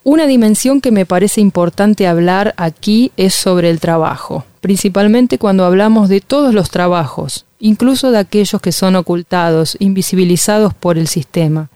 Una 0.02 0.26
dimensión 0.26 0.80
que 0.80 0.92
me 0.92 1.04
parece 1.04 1.42
importante 1.42 2.06
hablar 2.06 2.54
aquí 2.56 3.12
es 3.18 3.34
sobre 3.34 3.68
el 3.68 3.80
trabajo, 3.80 4.46
principalmente 4.62 5.36
cuando 5.36 5.66
hablamos 5.66 6.08
de 6.08 6.22
todos 6.22 6.54
los 6.54 6.70
trabajos, 6.70 7.44
incluso 7.58 8.10
de 8.10 8.18
aquellos 8.18 8.62
que 8.62 8.72
son 8.72 8.96
ocultados, 8.96 9.76
invisibilizados 9.78 10.72
por 10.72 10.96
el 10.96 11.06
sistema, 11.06 11.68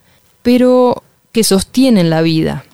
pero 0.43 1.03
que 1.33 1.45
sostienen 1.45 2.09
la 2.09 2.23
vida. 2.23 2.65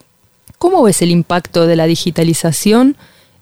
¿Cómo 0.58 0.84
ves 0.84 1.02
el 1.02 1.10
impacto 1.10 1.66
de 1.66 1.74
la 1.74 1.86
digitalización 1.86 2.96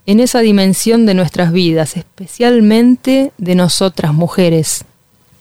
en 0.07 0.19
esa 0.19 0.39
dimensión 0.39 1.05
de 1.05 1.13
nuestras 1.13 1.51
vidas, 1.51 1.95
especialmente 1.95 3.33
de 3.37 3.53
nosotras 3.53 4.15
mujeres? 4.15 4.83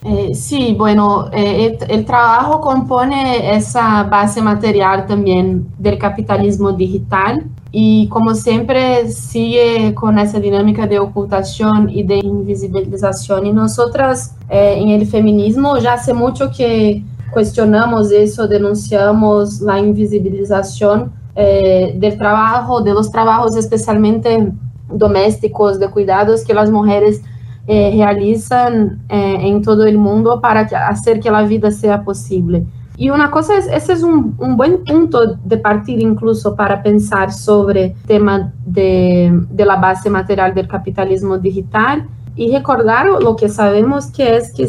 Eh, 0.04 0.32
sí, 0.34 0.74
bueno, 0.78 1.28
eh, 1.32 1.76
el, 1.80 1.90
el, 1.90 2.04
trabajo 2.04 2.60
compone 2.60 3.56
esa 3.56 4.04
base 4.04 4.40
material 4.40 5.06
también 5.06 5.66
del 5.76 5.98
capitalismo 5.98 6.70
digital 6.70 7.44
y 7.70 8.08
como 8.08 8.34
siempre 8.34 9.10
sigue 9.10 9.94
con 9.94 10.18
esa 10.18 10.40
dinámica 10.40 10.86
de 10.86 10.98
ocultación 10.98 11.90
y 11.90 12.02
de 12.02 12.18
invisibilización. 12.18 13.46
Y 13.46 13.52
nosotras 13.52 14.34
eh, 14.48 14.76
en 14.78 14.88
el 14.90 15.06
feminismo 15.06 15.76
ya 15.78 15.94
hace 15.94 16.14
mucho 16.14 16.50
que 16.50 17.02
cuestionamos 17.30 18.10
eso, 18.10 18.48
denunciamos 18.48 19.60
la 19.60 19.78
invisibilización 19.78 21.12
eh, 21.36 21.92
del 21.96 22.16
trabajo, 22.16 22.80
de 22.80 22.94
los 22.94 23.10
trabajos 23.10 23.54
especialmente 23.56 24.50
domésticos, 24.90 25.78
de 25.78 25.90
cuidados 25.90 26.44
que 26.44 26.54
las 26.54 26.70
mujeres 26.70 27.20
eh, 27.68 27.92
realizan 27.94 29.02
eh, 29.08 29.36
en 29.42 29.62
todo 29.62 29.86
el 29.86 29.98
mundo 29.98 30.40
para 30.40 30.66
que, 30.66 30.74
hacer 30.74 31.20
que 31.20 31.30
la 31.30 31.42
vida 31.42 31.70
sea 31.70 32.02
posible. 32.02 32.64
Y 32.96 33.10
una 33.10 33.30
cosa 33.30 33.56
es, 33.56 33.68
ese 33.68 33.92
es 33.92 34.02
un, 34.02 34.34
un, 34.38 34.56
buen 34.56 34.82
punto 34.82 35.36
de 35.44 35.56
partir 35.58 36.00
incluso 36.00 36.56
para 36.56 36.82
pensar 36.82 37.32
sobre 37.32 37.84
el 37.84 37.94
tema 38.08 38.52
de, 38.66 39.30
de 39.50 39.64
la 39.64 39.76
base 39.76 40.10
material 40.10 40.52
del 40.52 40.66
capitalismo 40.66 41.38
digital 41.38 42.08
y 42.34 42.50
recordar 42.52 43.06
lo 43.06 43.36
que 43.36 43.48
sabemos 43.48 44.06
que 44.06 44.36
es 44.36 44.52
que 44.52 44.68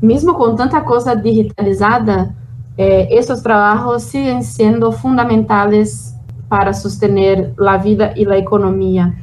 mismo 0.00 0.36
con 0.36 0.56
tanta 0.56 0.84
cosa 0.84 1.14
digitalizada, 1.14 2.34
eh, 2.76 3.08
esos 3.10 3.42
trabajos 3.42 4.02
siguen 4.04 4.42
siendo 4.42 4.90
fundamentales 4.92 6.14
para 6.48 6.72
sostener 6.72 7.52
la 7.58 7.76
vida 7.78 8.12
y 8.16 8.24
la 8.24 8.36
economía. 8.38 9.14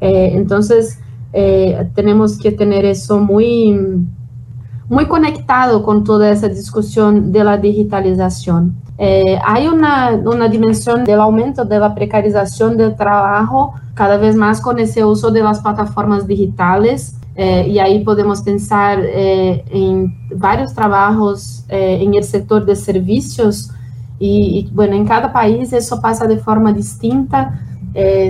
Eh, 0.00 0.32
entonces, 0.34 0.98
eh, 1.32 1.88
tenemos 1.94 2.38
que 2.38 2.52
tener 2.52 2.84
eso 2.84 3.18
muy, 3.18 3.78
muy 4.88 5.06
conectado 5.06 5.82
con 5.82 6.04
toda 6.04 6.30
esa 6.30 6.48
discusión 6.48 7.32
de 7.32 7.44
la 7.44 7.56
digitalización. 7.56 8.76
hay 9.44 9.66
una, 9.66 10.20
una 10.24 10.48
dimensión 10.48 11.04
del 11.04 11.20
aumento 11.20 11.64
de 11.64 11.78
la 11.78 11.94
precarización 11.94 12.76
del 12.76 12.94
trabajo 12.94 13.74
cada 13.94 14.16
vez 14.16 14.36
más 14.36 14.60
con 14.60 14.78
ese 14.78 15.04
uso 15.04 15.30
de 15.30 15.42
las 15.42 15.60
plataformas 15.60 16.26
digitales 16.26 17.16
eh, 17.34 17.66
y 17.68 17.78
ahí 17.78 18.04
podemos 18.04 18.42
pensar 18.42 19.00
eh, 19.02 19.64
en 19.70 20.14
varios 20.36 20.74
trabajos 20.74 21.64
eh, 21.68 21.98
en 22.02 22.14
el 22.14 22.24
sector 22.24 22.64
de 22.66 22.76
servicios 22.76 23.70
y, 24.18 24.58
y, 24.58 24.70
bueno, 24.74 24.94
en 24.94 25.06
cada 25.06 25.32
país 25.32 25.72
eso 25.72 26.00
pasa 26.00 26.26
de 26.26 26.36
forma 26.36 26.72
distinta. 26.72 27.58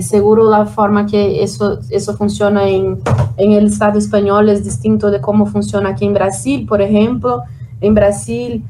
Seguro 0.00 0.50
la 0.50 0.66
forma 0.66 1.06
que 1.06 1.42
eso, 1.42 1.78
eso 1.90 2.16
funciona 2.16 2.68
en, 2.68 2.98
en 3.36 3.52
el 3.52 3.66
Estado 3.66 3.98
español 3.98 4.48
es 4.48 4.64
distinto 4.64 5.10
de 5.10 5.20
cómo 5.20 5.46
funciona 5.46 5.90
aquí 5.90 6.04
en 6.04 6.14
Brasil, 6.14 6.66
por 6.66 6.82
ejemplo. 6.82 7.42
En 7.80 7.94
Brasil 7.94 8.64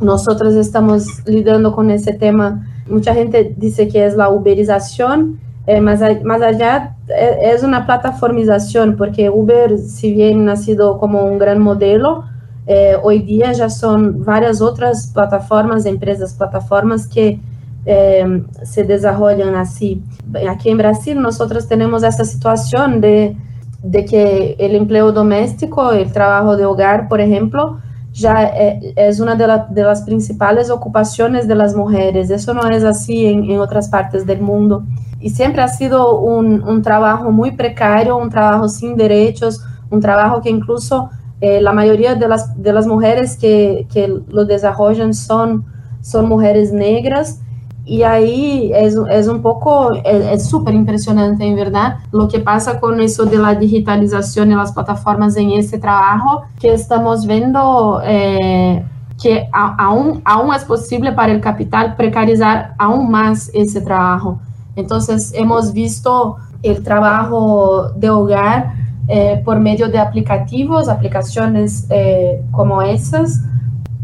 nosotros 0.00 0.54
estamos 0.54 1.06
lidiando 1.26 1.74
con 1.74 1.90
ese 1.90 2.12
tema. 2.12 2.66
Mucha 2.88 3.14
gente 3.14 3.54
dice 3.56 3.88
que 3.88 4.04
es 4.04 4.16
la 4.16 4.28
uberización, 4.28 5.40
eh, 5.66 5.80
más, 5.80 6.00
más, 6.24 6.42
allá 6.42 6.94
eh, 7.08 7.52
es 7.54 7.62
una 7.62 7.86
plataformización, 7.86 8.96
porque 8.96 9.30
Uber, 9.30 9.78
si 9.78 10.12
bien 10.12 10.48
ha 10.50 10.56
sido 10.56 10.98
como 10.98 11.24
un 11.24 11.38
gran 11.38 11.58
modelo, 11.60 12.24
eh, 12.66 12.96
hoy 13.02 13.20
día 13.20 13.52
ya 13.52 13.70
son 13.70 14.24
varias 14.24 14.60
otras 14.60 15.10
plataformas, 15.12 15.86
empresas 15.86 16.34
plataformas 16.34 17.06
que 17.06 17.40
eh, 17.86 18.44
se 18.62 18.84
desarrollan 18.84 19.54
así. 19.54 20.02
Aquí 20.48 20.70
en 20.70 20.78
Brasil 20.78 21.20
nosotros 21.20 21.68
tenemos 21.68 22.02
esta 22.02 22.24
situación 22.24 23.00
de, 23.00 23.36
de 23.82 24.04
que 24.04 24.56
el 24.58 24.74
empleo 24.74 25.12
doméstico, 25.12 25.92
el 25.92 26.12
trabajo 26.12 26.56
de 26.56 26.64
hogar, 26.64 27.08
por 27.08 27.20
ejemplo, 27.20 27.78
ya 28.12 28.44
es 28.44 29.18
una 29.18 29.34
de, 29.34 29.46
la, 29.46 29.66
de, 29.68 29.82
las 29.82 30.02
principales 30.02 30.70
ocupaciones 30.70 31.48
de 31.48 31.56
las 31.56 31.74
mujeres. 31.74 32.30
Eso 32.30 32.54
no 32.54 32.68
es 32.68 32.84
así 32.84 33.26
en, 33.26 33.50
en 33.50 33.58
otras 33.58 33.88
partes 33.88 34.24
del 34.24 34.40
mundo 34.40 34.84
y 35.24 35.30
siempre 35.30 35.62
ha 35.62 35.68
sido 35.68 36.20
un, 36.20 36.62
un, 36.62 36.82
trabajo 36.82 37.32
muy 37.32 37.52
precario, 37.52 38.18
un 38.18 38.28
trabajo 38.28 38.68
sin 38.68 38.94
derechos, 38.94 39.58
un 39.88 39.98
trabajo 39.98 40.42
que 40.42 40.50
incluso 40.50 41.08
eh, 41.40 41.62
la 41.62 41.72
mayoría 41.72 42.14
de 42.14 42.28
las, 42.28 42.62
de 42.62 42.74
las 42.74 42.86
mujeres 42.86 43.38
que, 43.38 43.86
que 43.90 44.06
lo 44.06 44.44
desarrollan 44.44 45.14
son, 45.14 45.64
son 46.02 46.28
mujeres 46.28 46.74
negras. 46.74 47.40
Y 47.86 48.02
ahí 48.02 48.72
es, 48.74 48.96
es 49.10 49.28
un 49.28 49.42
poco, 49.42 49.92
es 49.94 50.48
súper 50.48 50.74
impresionante, 50.74 51.44
en 51.44 51.54
verdad, 51.54 51.98
lo 52.12 52.28
que 52.28 52.38
pasa 52.38 52.80
con 52.80 52.98
eso 53.00 53.26
de 53.26 53.36
la 53.36 53.54
digitalización 53.54 54.52
y 54.52 54.54
plataformas 54.72 55.36
en 55.36 55.50
ese 55.50 55.78
trabajo, 55.78 56.44
que 56.58 56.72
estamos 56.72 57.26
viendo 57.26 58.00
eh, 58.02 58.82
que 59.22 59.48
aún, 59.52 60.22
es 60.56 60.64
posible 60.64 61.12
para 61.12 61.32
el 61.32 61.40
capital 61.40 61.94
precarizar 61.94 62.74
aún 62.78 63.10
más 63.10 63.50
ese 63.52 63.80
trabajo. 63.82 64.38
Entonces, 64.76 65.32
hemos 65.34 65.72
visto 65.72 66.36
el 66.62 66.82
trabajo 66.82 67.90
de 67.96 68.08
hogar 68.08 68.74
eh, 69.08 69.42
por 69.44 69.60
medio 69.60 69.88
de 69.88 69.98
aplicativos, 69.98 70.88
aplicaciones 70.88 71.86
eh, 71.90 72.42
como 72.50 72.80
esas. 72.80 73.42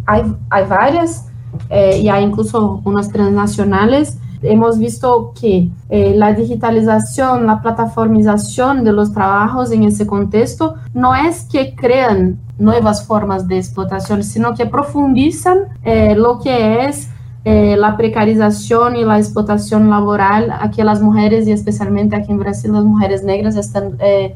Hay, 0.07 0.23
hay 0.51 0.67
varias 0.67 1.30
eh, 1.69 2.01
y 2.03 2.09
hay 2.09 2.25
incluso 2.25 2.81
unas 2.85 3.09
transnacionales. 3.09 4.19
Hemos 4.43 4.79
visto 4.79 5.33
que 5.39 5.69
eh, 5.91 6.15
la 6.17 6.33
digitalización, 6.33 7.47
la 7.47 7.61
plataformización 7.61 8.85
de 8.85 8.93
los 8.93 9.13
trabajos 9.13 9.71
en 9.71 9.85
ese 9.85 10.07
contexto 10.07 10.77
no 10.95 11.15
es 11.15 11.45
que 11.45 11.75
crean 11.75 12.39
nuevas 12.59 13.07
formas 13.07 13.47
de 13.49 13.59
explotación, 13.59 14.23
sino 14.23 14.55
que 14.55 14.67
profundizan 14.67 15.59
eh, 15.85 16.15
lo 16.15 16.41
que 16.41 16.87
es 16.87 17.09
eh, 17.43 17.75
la 17.79 17.97
precarización 17.97 18.97
y 18.97 19.05
la 19.05 19.19
explotación 19.19 19.89
laboral 19.89 20.51
a 20.53 20.71
que 20.71 20.85
las 20.85 21.01
mujeres, 21.01 21.49
y 21.49 21.53
especialmente 21.53 22.15
aquí 22.15 22.33
en 22.33 22.39
Brasil, 22.39 22.71
las 22.71 22.85
mujeres 22.85 23.25
negras 23.25 23.57
están 23.57 23.97
eh, 23.99 24.35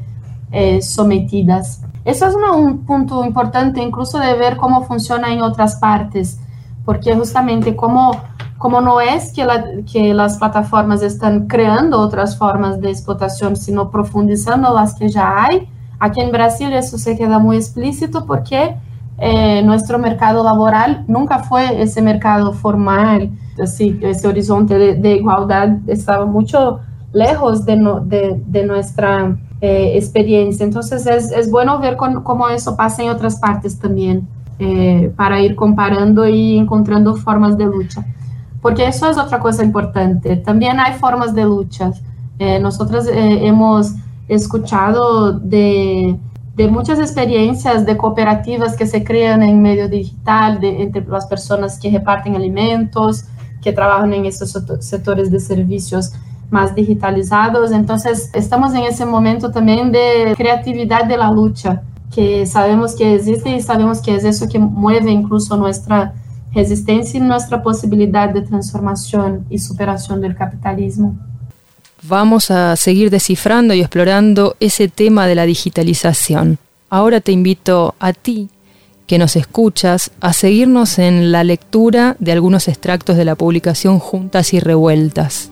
eh, 0.51 0.81
sometidas. 0.81 1.81
Eso 2.03 2.25
es 2.25 2.33
una, 2.33 2.53
un 2.53 2.79
punto 2.79 3.23
importante 3.23 3.79
incluso 3.79 4.17
de 4.17 4.33
ver 4.33 4.57
cómo 4.57 4.83
funciona 4.83 5.31
en 5.31 5.43
otras 5.43 5.75
partes, 5.75 6.39
porque 6.85 7.15
justamente 7.15 7.75
como, 7.75 8.11
como 8.57 8.79
no 8.79 9.01
es 9.01 9.33
que, 9.33 9.43
la, 9.43 9.65
que 9.91 10.13
las 10.13 10.37
plataformas 10.37 11.01
están 11.01 11.47
creando 11.47 11.99
otras 11.99 12.37
formas 12.37 12.79
de 12.79 12.91
explotación, 12.91 13.55
sino 13.55 13.89
profundizando 13.91 14.73
las 14.73 14.93
que 14.95 15.09
ya 15.09 15.43
hay, 15.43 15.67
aquí 15.99 16.21
en 16.21 16.31
Brasil 16.31 16.71
eso 16.73 16.97
se 16.97 17.17
queda 17.17 17.39
muy 17.39 17.57
explícito 17.57 18.25
porque 18.25 18.77
eh, 19.17 19.61
nuestro 19.63 19.97
mercado 19.97 20.43
laboral 20.43 21.05
nunca 21.07 21.39
fue 21.39 21.81
ese 21.81 22.01
mercado 22.01 22.53
formal, 22.53 23.31
así, 23.61 23.97
ese 24.01 24.27
horizonte 24.27 24.77
de, 24.77 24.95
de 24.95 25.15
igualdad 25.15 25.77
estaba 25.87 26.25
mucho 26.25 26.81
lejos 27.13 27.65
de, 27.65 27.77
no, 27.77 28.01
de, 28.01 28.43
de 28.45 28.65
nuestra 28.65 29.37
eh, 29.61 29.93
experiencia. 29.95 30.65
Entonces 30.65 31.07
es, 31.07 31.31
es 31.31 31.49
bueno 31.49 31.79
ver 31.79 31.95
con, 31.95 32.23
cómo 32.23 32.49
eso 32.49 32.75
pasa 32.75 33.03
en 33.03 33.09
otras 33.09 33.37
partes 33.37 33.79
también, 33.79 34.27
eh, 34.59 35.11
para 35.15 35.41
ir 35.41 35.55
comparando 35.55 36.27
y 36.27 36.57
encontrando 36.57 37.15
formas 37.15 37.57
de 37.57 37.65
lucha. 37.65 38.05
Porque 38.61 38.87
eso 38.87 39.09
es 39.09 39.17
otra 39.17 39.39
cosa 39.39 39.63
importante. 39.63 40.37
También 40.37 40.79
hay 40.79 40.93
formas 40.93 41.35
de 41.35 41.43
lucha. 41.45 41.91
Eh, 42.39 42.59
nosotros 42.59 43.05
hemos 43.11 43.93
escuchado 44.27 45.33
de 45.33 46.17
de 46.55 46.69
muchas 46.69 46.99
experiencias 46.99 47.85
de 47.85 47.97
cooperativas 47.97 48.77
que 48.77 48.87
se 48.87 49.03
crean 49.03 49.43
en 49.43 49.61
medio 49.61 49.89
digital, 49.89 50.59
de, 50.59 50.83
entre 50.83 51.05
las 51.05 51.25
personas 51.27 51.77
que 51.77 51.91
reparten 51.91 52.35
alimentos, 52.35 53.25
que 53.61 53.73
trabajan 53.73 54.13
en 54.13 54.25
estos 54.25 54.57
sectores 54.79 55.29
de 55.31 55.39
servicios 55.39 56.13
más 56.49 56.73
digitalizados. 56.73 57.71
Entonces, 57.71 58.29
estamos 58.33 58.73
en 58.73 58.83
ese 58.83 59.05
momento 59.05 59.51
también 59.51 59.91
de 59.91 60.33
creatividad 60.37 61.05
de 61.05 61.17
la 61.17 61.29
que 62.13 62.45
sabemos 62.45 62.95
que 62.95 63.15
existe 63.15 63.55
y 63.55 63.61
sabemos 63.61 64.01
que 64.01 64.15
es 64.15 64.23
eso 64.23 64.47
que 64.47 64.59
mueve 64.59 65.11
incluso 65.11 65.57
nuestra 65.57 66.13
resistencia 66.53 67.17
y 67.17 67.21
nuestra 67.21 67.61
posibilidad 67.61 68.29
de 68.29 68.41
transformación 68.41 69.45
y 69.49 69.59
superación 69.59 70.21
del 70.21 70.35
capitalismo. 70.35 71.17
Vamos 72.03 72.51
a 72.51 72.75
seguir 72.75 73.09
descifrando 73.09 73.73
y 73.73 73.81
explorando 73.81 74.55
ese 74.59 74.87
tema 74.87 75.27
de 75.27 75.35
la 75.35 75.45
digitalización. 75.45 76.57
Ahora 76.89 77.19
te 77.19 77.31
invito 77.31 77.95
a 77.99 78.13
ti, 78.13 78.49
que 79.07 79.17
nos 79.17 79.35
escuchas, 79.35 80.11
a 80.21 80.33
seguirnos 80.33 80.99
en 80.99 81.31
la 81.31 81.43
lectura 81.43 82.15
de 82.19 82.31
algunos 82.31 82.67
extractos 82.67 83.17
de 83.17 83.25
la 83.25 83.35
publicación 83.35 83.99
Juntas 83.99 84.53
y 84.53 84.59
Revueltas. 84.59 85.51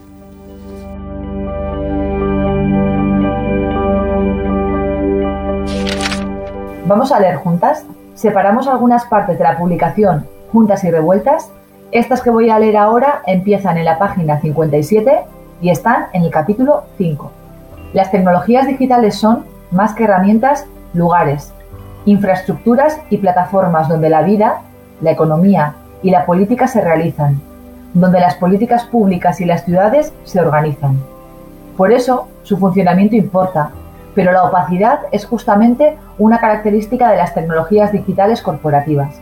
Vamos 6.86 7.13
a 7.13 7.19
leer 7.19 7.38
juntas. 7.38 7.86
Separamos 8.13 8.67
algunas 8.67 9.06
partes 9.06 9.38
de 9.38 9.43
la 9.46 9.58
publicación 9.58 10.26
Juntas 10.52 10.84
y 10.84 10.91
Revueltas. 10.91 11.50
Estas 11.93 12.22
que 12.22 12.30
voy 12.30 12.50
a 12.50 12.60
leer 12.60 12.76
ahora 12.76 13.22
empiezan 13.26 13.78
en 13.78 13.86
la 13.86 13.98
página 13.98 14.41
57 14.41 15.22
y 15.62 15.69
están 15.69 16.08
en 16.12 16.24
el 16.24 16.30
capítulo 16.30 16.84
5. 16.98 17.32
Las 17.93 18.12
tecnologías 18.12 18.67
digitales 18.67 19.15
son, 19.15 19.46
más 19.72 19.93
que 19.93 20.04
herramientas, 20.04 20.65
lugares, 20.93 21.54
infraestructuras 22.04 23.00
y 23.10 23.17
plataformas 23.17 23.88
donde 23.88 24.10
la 24.10 24.22
vida, 24.22 24.60
la 25.00 25.12
economía 25.12 25.76
y 26.02 26.12
la 26.12 26.26
política 26.26 26.67
se 26.67 26.82
realizan, 26.82 27.39
donde 27.93 28.19
las 28.19 28.36
políticas 28.36 28.84
públicas 28.84 29.39
y 29.39 29.46
las 29.46 29.63
ciudades 29.63 30.12
se 30.26 30.41
organizan. 30.41 31.00
Por 31.78 31.93
eso, 31.93 32.28
su 32.43 32.58
funcionamiento 32.58 33.15
importa, 33.15 33.72
pero 34.15 34.32
la 34.32 34.43
opacidad 34.43 34.99
es 35.12 35.26
justamente 35.26 35.97
una 36.17 36.39
característica 36.39 37.10
de 37.10 37.17
las 37.17 37.34
tecnologías 37.34 37.91
digitales 37.91 38.41
corporativas. 38.41 39.19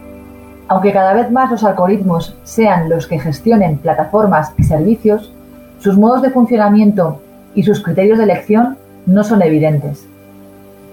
Aunque 0.68 0.94
cada 0.94 1.14
vez 1.14 1.32
más 1.32 1.52
los 1.52 1.64
algoritmos 1.64 2.38
sean 2.44 2.90
los 2.90 3.08
que 3.08 3.20
gestionen 3.20 3.78
plataformas 3.78 4.54
y 4.58 4.64
servicios, 4.64 5.34
sus 5.80 5.98
modos 5.98 6.22
de 6.22 6.30
funcionamiento 6.30 7.22
y 7.56 7.64
sus 7.64 7.82
criterios 7.82 8.18
de 8.18 8.26
elección 8.26 8.78
no 9.06 9.24
son 9.24 9.42
evidentes. 9.42 10.08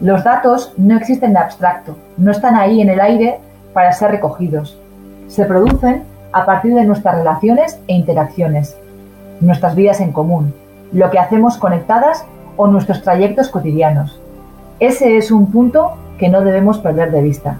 Los 0.01 0.25
datos 0.25 0.73
no 0.77 0.97
existen 0.97 1.33
de 1.33 1.41
abstracto, 1.41 1.97
no 2.17 2.31
están 2.31 2.57
ahí 2.57 2.81
en 2.81 2.89
el 2.89 3.01
aire 3.01 3.39
para 3.73 3.93
ser 3.93 4.11
recogidos. 4.11 4.79
Se 5.29 5.45
producen 5.45 6.05
a 6.33 6.47
partir 6.47 6.75
de 6.75 6.85
nuestras 6.85 7.17
relaciones 7.17 7.79
e 7.89 7.95
interacciones, 7.95 8.77
nuestras 9.41 9.75
vidas 9.75 10.01
en 10.01 10.13
común, 10.13 10.55
lo 10.93 11.11
que 11.11 11.19
hacemos 11.19 11.57
conectadas 11.57 12.25
o 12.59 12.67
nuestros 12.67 13.03
trayectos 13.03 13.49
cotidianos. 13.49 14.21
Ese 14.81 15.17
es 15.17 15.31
un 15.31 15.51
punto 15.51 15.93
que 16.19 16.29
no 16.29 16.43
debemos 16.43 16.79
perder 16.79 17.11
de 17.11 17.23
vista. 17.23 17.57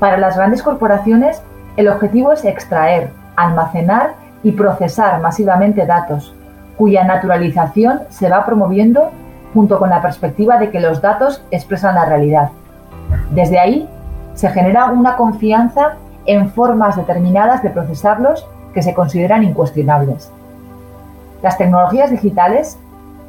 Para 0.00 0.18
las 0.18 0.36
grandes 0.36 0.64
corporaciones, 0.64 1.40
el 1.76 1.86
objetivo 1.88 2.32
es 2.32 2.44
extraer, 2.44 3.10
almacenar 3.36 4.14
y 4.42 4.50
procesar 4.52 5.20
masivamente 5.20 5.86
datos, 5.86 6.34
cuya 6.76 7.04
naturalización 7.04 8.00
se 8.08 8.28
va 8.28 8.44
promoviendo 8.44 9.10
junto 9.54 9.78
con 9.78 9.90
la 9.90 10.02
perspectiva 10.02 10.58
de 10.58 10.70
que 10.70 10.80
los 10.80 11.00
datos 11.00 11.44
expresan 11.50 11.94
la 11.94 12.06
realidad. 12.06 12.50
Desde 13.30 13.60
ahí 13.60 13.88
se 14.34 14.48
genera 14.48 14.86
una 14.86 15.16
confianza 15.16 15.96
en 16.26 16.50
formas 16.50 16.96
determinadas 16.96 17.62
de 17.62 17.70
procesarlos 17.70 18.46
que 18.72 18.82
se 18.82 18.94
consideran 18.94 19.44
incuestionables. 19.44 20.30
Las 21.42 21.58
tecnologías 21.58 22.10
digitales, 22.10 22.78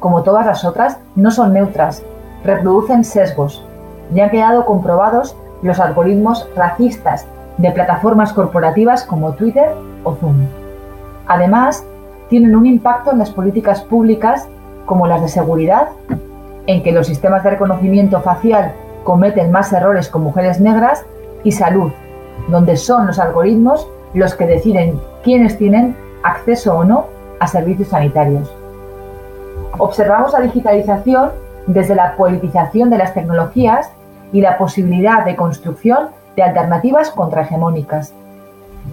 como 0.04 0.22
todas 0.22 0.44
las 0.44 0.66
otras, 0.66 0.98
no 1.16 1.30
son 1.30 1.54
neutras, 1.54 2.02
reproducen 2.44 3.04
sesgos. 3.04 3.64
Ya 4.12 4.24
han 4.24 4.30
quedado 4.30 4.66
comprobados 4.66 5.34
los 5.62 5.80
algoritmos 5.80 6.46
racistas 6.54 7.26
de 7.56 7.70
plataformas 7.70 8.34
corporativas 8.34 9.04
como 9.04 9.32
Twitter 9.32 9.70
o 10.02 10.14
Zoom. 10.16 10.44
Además, 11.26 11.86
tienen 12.28 12.54
un 12.54 12.66
impacto 12.66 13.12
en 13.12 13.18
las 13.18 13.30
políticas 13.30 13.80
públicas 13.80 14.46
como 14.84 15.06
las 15.06 15.22
de 15.22 15.28
seguridad, 15.28 15.88
en 16.66 16.82
que 16.82 16.92
los 16.92 17.06
sistemas 17.06 17.42
de 17.42 17.52
reconocimiento 17.52 18.20
facial 18.20 18.72
cometen 19.04 19.50
más 19.52 19.72
errores 19.72 20.10
con 20.10 20.22
mujeres 20.22 20.60
negras, 20.60 21.02
y 21.44 21.52
salud, 21.52 21.90
donde 22.48 22.76
son 22.76 23.06
los 23.06 23.18
algoritmos 23.18 23.88
los 24.12 24.34
que 24.34 24.46
deciden 24.46 25.00
quiénes 25.22 25.56
tienen 25.56 25.96
acceso 26.22 26.76
o 26.76 26.84
no 26.84 27.06
a 27.40 27.46
servicios 27.46 27.88
sanitarios. 27.88 28.54
Observamos 29.78 30.32
la 30.32 30.40
digitalización 30.40 31.30
desde 31.66 31.94
la 31.94 32.16
politización 32.16 32.90
de 32.90 32.98
las 32.98 33.14
tecnologías 33.14 33.90
y 34.32 34.40
la 34.40 34.56
posibilidad 34.58 35.24
de 35.24 35.36
construcción 35.36 36.08
de 36.36 36.42
alternativas 36.42 37.10
contrahegemónicas. 37.10 38.12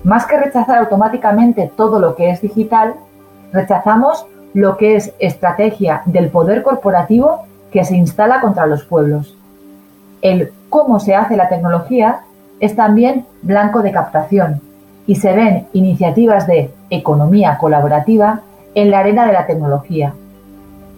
Más 0.04 0.26
que 0.26 0.38
rechazar 0.38 0.78
automáticamente 0.78 1.72
todo 1.76 2.00
lo 2.00 2.16
que 2.16 2.30
es 2.30 2.42
digital, 2.42 2.96
rechazamos 3.52 4.26
lo 4.54 4.78
que 4.78 4.96
es 4.96 5.14
estrategia 5.20 6.02
del 6.06 6.30
poder 6.30 6.64
corporativo 6.64 7.44
que 7.72 7.84
se 7.86 7.96
instala 7.96 8.42
contra 8.42 8.66
los 8.66 8.84
pueblos. 8.84 9.36
El 10.22 10.52
cómo 10.70 11.00
se 11.00 11.16
hace 11.16 11.36
la 11.36 11.50
tecnología 11.50 12.22
es 12.60 12.76
también 12.76 13.26
blanco 13.42 13.82
de 13.82 13.92
captación 13.92 14.62
y 15.08 15.16
se 15.16 15.34
ven 15.34 15.68
iniciativas 15.74 16.48
de 16.48 16.72
economía 16.90 17.58
colaborativa 17.58 18.42
en 18.76 18.92
la 18.92 19.00
arena 19.00 19.26
de 19.26 19.34
la 19.34 19.46
tecnología. 19.46 20.14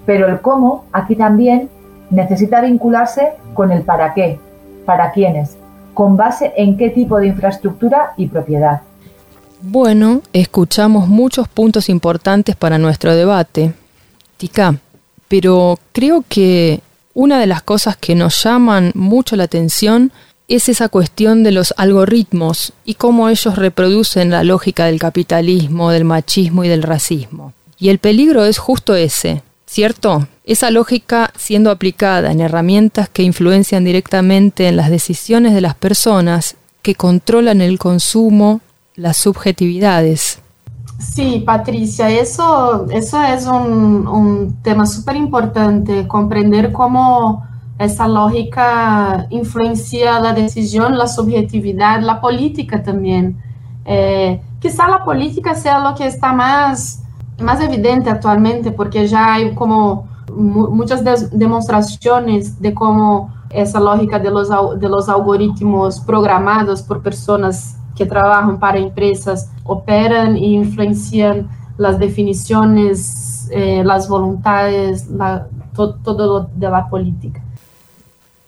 Pero 0.06 0.28
el 0.28 0.42
cómo 0.42 0.86
aquí 0.92 1.16
también 1.16 1.70
necesita 2.10 2.62
vincularse 2.62 3.30
con 3.54 3.72
el 3.72 3.84
para 3.84 4.14
qué, 4.14 4.40
para 4.86 5.12
quiénes, 5.12 5.58
con 5.94 6.18
base 6.18 6.54
en 6.58 6.78
qué 6.78 6.90
tipo 6.90 7.18
de 7.18 7.28
infraestructura 7.28 8.14
y 8.18 8.28
propiedad. 8.28 8.82
Bueno, 9.62 10.22
escuchamos 10.34 11.08
muchos 11.08 11.48
puntos 11.48 11.88
importantes 11.88 12.56
para 12.56 12.78
nuestro 12.78 13.16
debate. 13.16 13.74
Tica, 14.38 14.76
pero 15.30 15.80
creo 15.94 16.24
que 16.28 16.82
una 17.14 17.40
de 17.40 17.48
las 17.48 17.62
cosas 17.62 17.96
que 17.96 18.16
nos 18.16 18.44
llaman 18.44 18.92
mucho 18.94 19.36
la 19.36 19.46
atención 19.46 20.12
es 20.48 20.68
esa 20.68 20.90
cuestión 20.90 21.44
de 21.44 21.52
los 21.52 21.74
algoritmos 21.78 22.74
y 22.84 22.96
cómo 22.96 23.30
ellos 23.30 23.56
reproducen 23.56 24.32
la 24.32 24.44
lógica 24.44 24.86
del 24.86 25.00
capitalismo, 25.00 25.92
del 25.92 26.04
machismo 26.04 26.64
y 26.64 26.68
del 26.68 26.84
racismo. 26.84 27.54
Y 27.80 27.90
el 27.90 28.00
peligro 28.00 28.46
es 28.46 28.58
justo 28.58 28.96
ese, 28.96 29.44
¿cierto? 29.74 30.28
Esa 30.46 30.70
lógica 30.70 31.32
siendo 31.36 31.72
aplicada 31.72 32.32
en 32.32 32.42
herramientas 32.42 33.10
que 33.10 33.24
influencian 33.24 33.84
directamente 33.84 34.68
en 34.68 34.78
las 34.78 34.92
decisiones 34.92 35.56
de 35.56 35.62
las 35.62 35.74
personas 35.74 36.58
que 36.84 36.94
controlan 36.94 37.60
el 37.60 37.80
consumo, 37.80 38.62
las 38.96 39.18
subjetividades. 39.18 40.40
Sí, 41.00 41.42
Patricia, 41.44 42.08
eso, 42.12 42.86
eso 42.92 43.20
es 43.24 43.48
un, 43.48 44.58
tema 44.62 44.86
súper 44.86 45.16
importante, 45.16 46.08
comprender 46.08 46.72
cómo 46.72 47.44
essa 47.80 48.08
lógica 48.08 49.26
influencia 49.32 50.18
a 50.18 50.34
decisão, 50.34 51.02
a 51.02 51.08
subjetividade, 51.08 52.08
a 52.08 52.14
política 52.14 52.78
também. 52.78 53.36
É, 53.84 54.40
quizá 54.62 54.86
a 54.86 55.00
política 55.00 55.56
seja 55.56 55.90
o 55.90 55.96
que 55.96 56.04
está 56.04 56.32
mais, 56.32 57.03
mais 57.42 57.60
evidente 57.62 58.10
atualmente, 58.10 58.72
porque 58.72 59.08
já 59.08 59.36
há 59.36 59.56
como 59.56 60.08
muitas 60.32 61.02
demonstrações 61.32 62.60
de 62.60 62.72
como 62.72 63.30
essa 63.50 63.80
lógica 63.80 64.20
de 64.20 64.30
los, 64.30 64.50
de 64.80 64.90
los 64.90 65.08
algoritmos 65.10 66.00
programados 66.00 66.82
por 66.82 67.02
pessoas 67.02 67.76
que 67.96 68.06
trabalham 68.06 68.58
para 68.58 68.80
empresas 68.80 69.50
operam 69.64 70.36
e 70.36 70.56
influenciam 70.56 71.48
as 71.80 71.98
definições, 71.98 73.50
eh, 73.52 73.84
as 73.90 74.08
vontades, 74.08 75.08
la, 75.10 75.46
todo, 75.76 75.98
todo 76.04 76.50
de 76.56 76.70
la 76.70 76.90
política. 76.90 77.42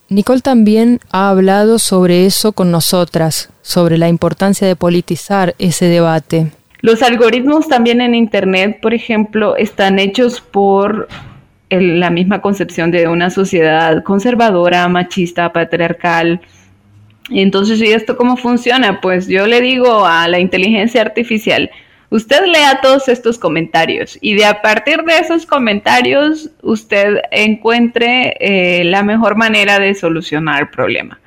Nicole 0.08 0.42
también 0.42 1.00
ha 1.12 1.30
hablado 1.30 1.80
sobre 1.80 2.28
eso 2.28 2.52
con 2.52 2.70
nosotras, 2.70 3.50
sobre 3.64 3.98
la 3.98 4.08
importancia 4.08 4.68
de 4.68 4.76
politizar 4.76 5.56
ese 5.58 5.86
debate. 5.86 6.52
Los 6.86 7.02
algoritmos 7.02 7.68
también 7.68 8.00
en 8.00 8.14
Internet, 8.14 8.78
por 8.80 8.94
ejemplo, 8.94 9.56
están 9.56 9.98
hechos 9.98 10.40
por 10.40 11.08
la 11.72 12.12
misma 12.12 12.44
concepción 12.44 12.92
de 12.92 13.08
una 13.08 13.32
sociedad 13.32 14.04
conservadora, 14.04 14.88
machista, 14.88 15.52
patriarcal. 15.52 16.42
Entonces, 17.32 17.82
¿y 17.82 17.88
esto 17.88 18.16
cómo 18.16 18.38
funciona? 18.38 19.02
Pues 19.02 19.28
yo 19.28 19.48
le 19.48 19.62
digo 19.62 20.06
a 20.06 20.28
la 20.28 20.38
inteligencia 20.38 21.02
artificial, 21.02 21.72
Usted 22.12 22.46
lea 22.46 22.82
todos 22.84 23.10
estos 23.10 23.40
comentarios 23.40 24.20
y 24.22 24.36
de 24.36 24.46
a 24.46 24.62
partir 24.62 25.02
de 25.02 25.18
esos 25.18 25.48
comentarios 25.48 26.52
usted 26.62 27.18
encuentre 27.32 28.36
eh, 28.40 28.84
la 28.86 29.02
mejor 29.02 29.36
manera 29.36 29.80
de 29.80 29.96
solucionar 29.96 30.62
el 30.62 30.70
problema. 30.70 31.20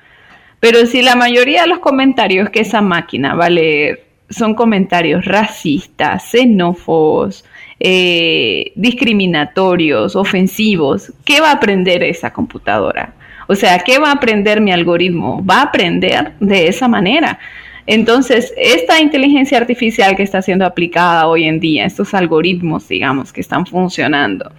Pero 0.61 0.87
si 0.87 1.03
la 1.03 1.17
mayoría 1.17 1.63
de 1.63 1.67
los 1.67 1.81
comentarios 1.81 2.49
que 2.51 2.61
esa 2.61 2.81
máquina 2.81 3.35
va 3.35 3.47
a 3.47 3.51
leer 3.51 4.08
son 4.31 4.55
comentarios 4.55 5.25
racistas, 5.25 6.25
xenófobos, 6.31 7.45
eh, 7.81 8.73
discriminatorios, 8.75 10.17
ofensivos, 10.17 11.13
¿qué 11.25 11.41
va 11.41 11.51
a 11.51 11.55
aprender 11.55 12.03
esa 12.03 12.33
computadora? 12.33 13.15
O 13.47 13.55
sea, 13.55 13.79
¿qué 13.79 13.99
va 13.99 14.09
a 14.11 14.15
aprender 14.15 14.61
mi 14.61 14.73
algoritmo? 14.73 15.45
Va 15.45 15.61
a 15.61 15.63
aprender 15.63 16.33
de 16.41 16.69
esa 16.69 16.89
manera. 16.89 17.39
Entonces, 17.87 18.53
esta 18.59 19.01
inteligencia 19.01 19.57
artificial 19.57 20.15
que 20.15 20.23
está 20.23 20.43
siendo 20.43 20.67
aplicada 20.67 21.27
hoy 21.27 21.45
en 21.45 21.59
día, 21.59 21.87
estos 21.87 22.13
algoritmos, 22.13 22.87
digamos, 22.87 23.33
que 23.33 23.41
están 23.41 23.65
funcionando, 23.65 24.53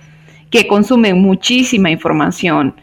que 0.50 0.66
consumen 0.66 1.22
muchísima 1.22 1.92
información, 1.92 2.74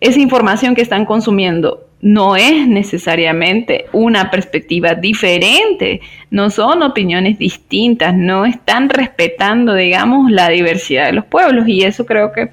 esa 0.00 0.20
información 0.20 0.76
que 0.76 0.82
están 0.82 1.04
consumiendo 1.04 1.87
no 2.00 2.36
es 2.36 2.68
necesariamente 2.68 3.86
una 3.92 4.30
perspectiva 4.30 4.94
diferente, 4.94 6.00
no 6.30 6.50
son 6.50 6.82
opiniones 6.82 7.38
distintas, 7.38 8.14
no 8.14 8.44
están 8.44 8.88
respetando, 8.88 9.74
digamos, 9.74 10.30
la 10.30 10.48
diversidad 10.48 11.06
de 11.06 11.12
los 11.12 11.24
pueblos 11.24 11.66
y 11.66 11.82
eso 11.82 12.06
creo 12.06 12.32
que 12.32 12.50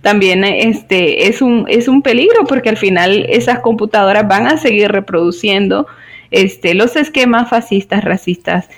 también 0.00 0.44
este, 0.44 1.28
es, 1.28 1.42
un, 1.42 1.64
es 1.68 1.88
un 1.88 2.02
peligro 2.02 2.44
porque 2.46 2.68
al 2.68 2.76
final 2.76 3.26
esas 3.28 3.60
computadoras 3.60 4.28
van 4.28 4.46
a 4.46 4.58
seguir 4.58 4.92
reproduciendo 4.92 5.86
este, 6.30 6.74
los 6.74 6.94
esquemas 6.94 7.48
fascistas, 7.48 8.04
racistas. 8.04 8.68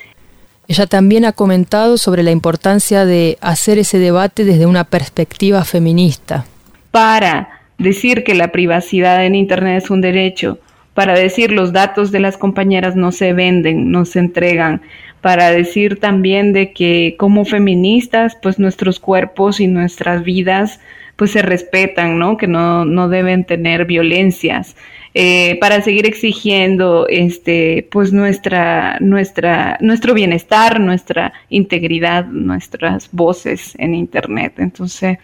Ella 0.69 0.87
también 0.87 1.25
ha 1.25 1.33
comentado 1.33 1.99
sobre 1.99 2.23
la 2.23 2.31
importancia 2.31 3.05
de 3.05 3.39
hacer 3.41 3.79
ese 3.79 3.99
debate 3.99 4.45
desde 4.45 4.67
una 4.67 4.85
perspectiva 4.85 5.65
feminista. 5.65 6.45
Para 6.91 7.56
decir 7.79 8.25
que 8.25 8.35
la 8.35 8.53
privacidad 8.53 9.25
en 9.25 9.35
Internet 9.35 9.85
es 9.85 9.91
un 9.91 10.01
derecho, 10.01 10.59
para 10.95 11.15
decir 11.15 11.53
los 11.53 11.73
datos 11.73 12.11
de 12.11 12.21
las 12.21 12.39
compañeras 12.39 12.97
no 12.97 13.13
se 13.13 13.35
venden, 13.35 13.91
no 13.91 14.07
se 14.07 14.19
entregan, 14.19 14.81
para 15.21 15.51
decir 15.51 16.01
también 16.01 16.53
de 16.53 16.73
que 16.73 17.17
como 17.19 17.45
feministas, 17.45 18.37
pues 18.43 18.59
nuestros 18.59 18.99
cuerpos 18.99 19.61
y 19.61 19.67
nuestras 19.67 20.25
vidas 20.25 20.81
pues 21.17 21.33
se 21.33 21.43
respetan, 21.43 22.19
¿no? 22.19 22.37
Que 22.37 22.47
no, 22.47 22.85
no 22.85 23.09
deben 23.09 23.45
tener 23.45 23.87
violencias. 23.87 24.77
Eh, 25.19 25.57
para 25.63 25.81
seguir 25.81 26.05
exigiendo 26.05 27.07
este, 27.09 27.89
pues 27.91 28.13
nuestra, 28.13 28.99
nuestra, 29.01 29.79
nuestro 29.81 30.13
bienestar, 30.13 30.79
nuestra 30.79 31.33
integridad, 31.49 32.27
nuestras 32.27 33.09
voces 33.13 33.75
en 33.79 33.95
Internet. 33.95 34.57
Entonces, 34.59 35.17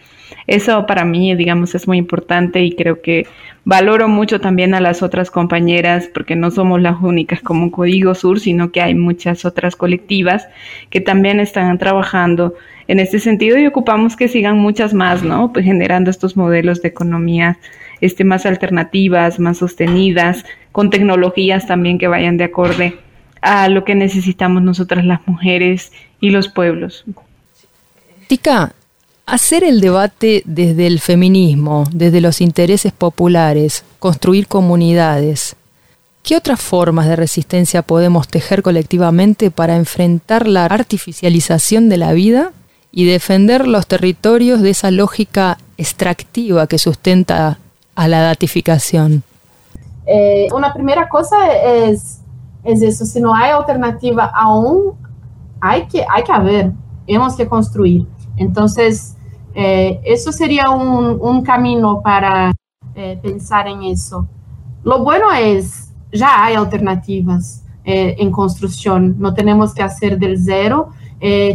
eso 0.47 0.87
para 0.87 1.05
mí, 1.05 1.35
digamos, 1.35 1.75
es 1.75 1.87
muy 1.87 1.99
importante 1.99 2.63
y 2.63 2.71
creo 2.71 3.03
que 3.03 3.27
valoro 3.65 4.07
mucho 4.07 4.41
también 4.41 4.73
a 4.73 4.81
las 4.81 5.03
otras 5.03 5.29
compañeras 5.29 6.09
porque 6.11 6.35
no 6.35 6.49
somos 6.49 6.81
las 6.81 6.99
únicas 6.99 7.41
como 7.41 7.69
Código 7.69 8.15
Sur, 8.15 8.39
sino 8.39 8.71
que 8.71 8.81
hay 8.81 8.95
muchas 8.95 9.45
otras 9.45 9.75
colectivas 9.75 10.47
que 10.89 11.01
también 11.01 11.39
están 11.39 11.77
trabajando 11.77 12.55
en 12.87 12.99
este 12.99 13.19
sentido 13.19 13.59
y 13.59 13.67
ocupamos 13.67 14.15
que 14.15 14.27
sigan 14.27 14.57
muchas 14.57 14.95
más, 14.95 15.21
¿no? 15.21 15.53
Pues 15.53 15.65
generando 15.65 16.09
estos 16.09 16.35
modelos 16.35 16.81
de 16.81 16.89
economía 16.89 17.59
este, 18.03 18.25
más 18.25 18.45
alternativas, 18.45 19.39
más 19.39 19.59
sostenidas, 19.59 20.43
con 20.73 20.89
tecnologías 20.89 21.67
también 21.67 21.97
que 21.97 22.09
vayan 22.09 22.35
de 22.35 22.43
acorde 22.43 22.97
a 23.41 23.69
lo 23.69 23.85
que 23.85 23.95
necesitamos 23.95 24.61
nosotras 24.61 25.05
las 25.05 25.25
mujeres 25.25 25.93
y 26.19 26.29
los 26.29 26.49
pueblos. 26.49 27.05
Tica, 28.27 28.73
hacer 29.25 29.63
el 29.63 29.79
debate 29.79 30.43
desde 30.45 30.85
el 30.85 30.99
feminismo, 30.99 31.85
desde 31.93 32.19
los 32.19 32.41
intereses 32.41 32.91
populares, 32.91 33.85
construir 33.99 34.47
comunidades. 34.47 35.55
¿Qué 36.23 36.35
otras 36.35 36.59
formas 36.61 37.07
de 37.07 37.15
resistencia 37.15 37.83
podemos 37.83 38.27
tejer 38.27 38.63
colectivamente 38.63 39.49
para 39.49 39.77
enfrentar 39.77 40.45
la 40.45 40.65
artificialización 40.65 41.87
de 41.87 41.97
la 41.97 42.11
vida 42.11 42.51
y 42.91 43.05
defender 43.05 43.65
los 43.65 43.87
territorios 43.87 44.61
de 44.61 44.71
esa 44.71 44.91
lógica 44.91 45.57
extractiva 45.77 46.67
que 46.67 46.77
sustenta 46.77 47.59
a 47.95 48.07
la 48.07 48.21
datificación? 48.21 49.23
Eh, 50.05 50.47
una 50.53 50.73
primera 50.73 51.07
cosa 51.07 51.53
es, 51.53 52.19
es 52.63 52.81
eso, 52.81 53.05
si 53.05 53.21
no 53.21 53.33
hay 53.33 53.51
alternativa 53.51 54.25
aún, 54.25 54.93
hay 55.61 55.87
que, 55.87 56.05
hay 56.09 56.23
que 56.23 56.31
haber, 56.31 56.71
tenemos 57.05 57.35
que 57.35 57.47
construir. 57.47 58.05
Entonces, 58.35 59.15
eh, 59.55 60.01
eso 60.03 60.31
sería 60.31 60.69
un, 60.69 61.17
un 61.21 61.43
camino 61.43 62.01
para 62.01 62.51
eh, 62.95 63.17
pensar 63.21 63.67
en 63.67 63.83
eso. 63.83 64.27
Lo 64.83 65.03
bueno 65.03 65.31
es, 65.31 65.93
ya 66.11 66.43
hay 66.43 66.55
alternativas 66.55 67.61
en 67.85 68.31
construcción, 68.31 69.15
no 69.19 69.33
tenemos 69.33 69.73
que 69.73 69.83
hacer 69.83 70.17
del 70.17 70.41
cero. 70.41 70.91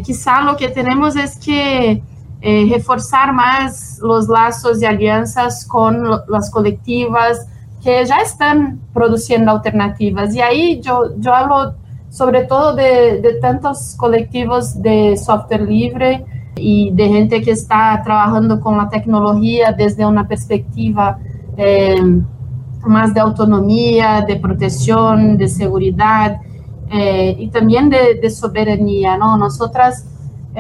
Quizá 0.05 0.43
lo 0.43 0.59
que 0.59 0.69
tenemos 0.69 1.17
es 1.17 1.39
que 1.39 2.03
eh, 2.41 2.69
reforzar 2.71 3.33
más 3.33 3.99
los 4.01 4.29
lazos 4.29 4.81
y 4.81 4.87
alianzas 4.87 5.67
con 5.67 6.09
las 6.29 6.51
colectivas 6.51 7.47
que 7.83 8.05
ya 8.05 8.19
están 8.19 8.81
produciendo 8.93 9.51
alternativas. 9.51 10.35
Y 10.35 10.41
ahí 10.41 10.81
yo, 10.81 11.17
yo 11.19 11.35
hablo 11.35 11.75
sobre 12.11 12.45
todo 12.45 12.75
de, 12.75 13.21
de 13.21 13.35
tantos 13.35 13.95
colectivos 13.97 14.81
de 14.81 15.17
software 15.17 15.63
libre 15.63 16.25
y 16.57 16.91
de 16.93 17.09
gente 17.09 17.43
que 17.43 17.53
está 17.53 18.01
trabajando 18.05 18.61
con 18.61 18.77
la 18.77 18.89
tecnología 18.89 19.73
desde 19.73 20.05
una 20.07 20.27
perspectiva 20.27 21.19
eh, 21.57 22.01
más 22.87 23.13
de 23.15 23.21
autonomía, 23.21 24.25
de 24.27 24.37
protección, 24.37 25.37
de 25.37 25.49
seguridad 25.49 26.41
eh, 26.91 27.37
y 27.39 27.49
también 27.49 27.91
de, 27.91 28.15
de, 28.15 28.31
soberanía, 28.31 29.17
¿no? 29.19 29.37
Nosotras 29.37 30.07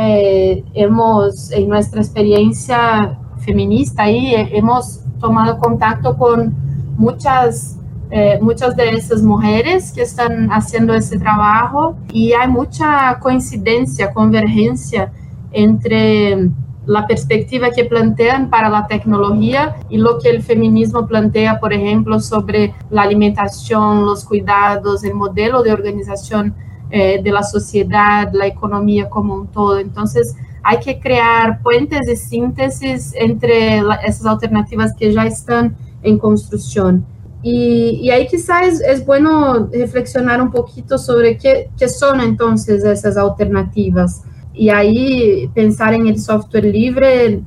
eh, 0.00 0.64
hemos, 0.74 1.50
en 1.50 1.68
nuestra 1.68 2.00
experiencia 2.00 3.18
feminista, 3.40 4.04
ahí 4.04 4.32
eh, 4.32 4.48
hemos 4.52 5.00
tomado 5.18 5.58
contacto 5.58 6.16
con 6.16 6.54
muchas, 6.96 7.76
eh, 8.12 8.38
muchas 8.40 8.76
de 8.76 8.90
esas 8.90 9.22
mujeres 9.24 9.90
que 9.90 10.02
están 10.02 10.50
haciendo 10.52 10.94
ese 10.94 11.18
trabajo 11.18 11.96
y 12.12 12.32
hay 12.32 12.46
mucha 12.46 13.18
coincidencia, 13.18 14.12
convergencia 14.12 15.10
entre 15.50 16.48
la 16.86 17.04
perspectiva 17.08 17.70
que 17.70 17.84
plantean 17.84 18.50
para 18.50 18.68
la 18.68 18.86
tecnología 18.86 19.74
y 19.88 19.96
lo 19.96 20.20
que 20.20 20.30
el 20.30 20.44
feminismo 20.44 21.08
plantea, 21.08 21.58
por 21.58 21.72
ejemplo, 21.72 22.20
sobre 22.20 22.72
la 22.88 23.02
alimentación, 23.02 24.06
los 24.06 24.24
cuidados, 24.24 25.02
el 25.02 25.14
modelo 25.14 25.64
de 25.64 25.72
organización 25.72 26.54
eh, 26.90 27.20
de 27.22 27.30
la 27.30 27.42
sociedad, 27.42 28.30
la 28.32 28.46
economía 28.46 29.08
como 29.08 29.34
un 29.34 29.46
todo. 29.48 29.78
Entonces, 29.78 30.34
hay 30.62 30.78
que 30.78 30.98
crear 30.98 31.62
puentes 31.62 32.06
de 32.06 32.16
síntesis 32.16 33.12
entre 33.14 33.80
la, 33.82 33.96
esas 33.96 34.26
alternativas 34.26 34.94
que 34.94 35.12
ya 35.12 35.26
están 35.26 35.76
en 36.02 36.18
construcción. 36.18 37.04
Y, 37.42 38.00
y 38.02 38.10
ahí 38.10 38.26
quizás 38.26 38.66
es, 38.66 38.80
es, 38.80 39.06
bueno 39.06 39.68
reflexionar 39.72 40.42
un 40.42 40.50
poquito 40.50 40.98
sobre 40.98 41.36
qué, 41.36 41.70
qué 41.78 41.88
son 41.88 42.20
entonces 42.20 42.84
esas 42.84 43.16
alternativas. 43.16 44.22
Y 44.52 44.70
ahí 44.70 45.48
pensar 45.54 45.94
en 45.94 46.06
el 46.08 46.18
software 46.18 46.64
libre 46.64 47.42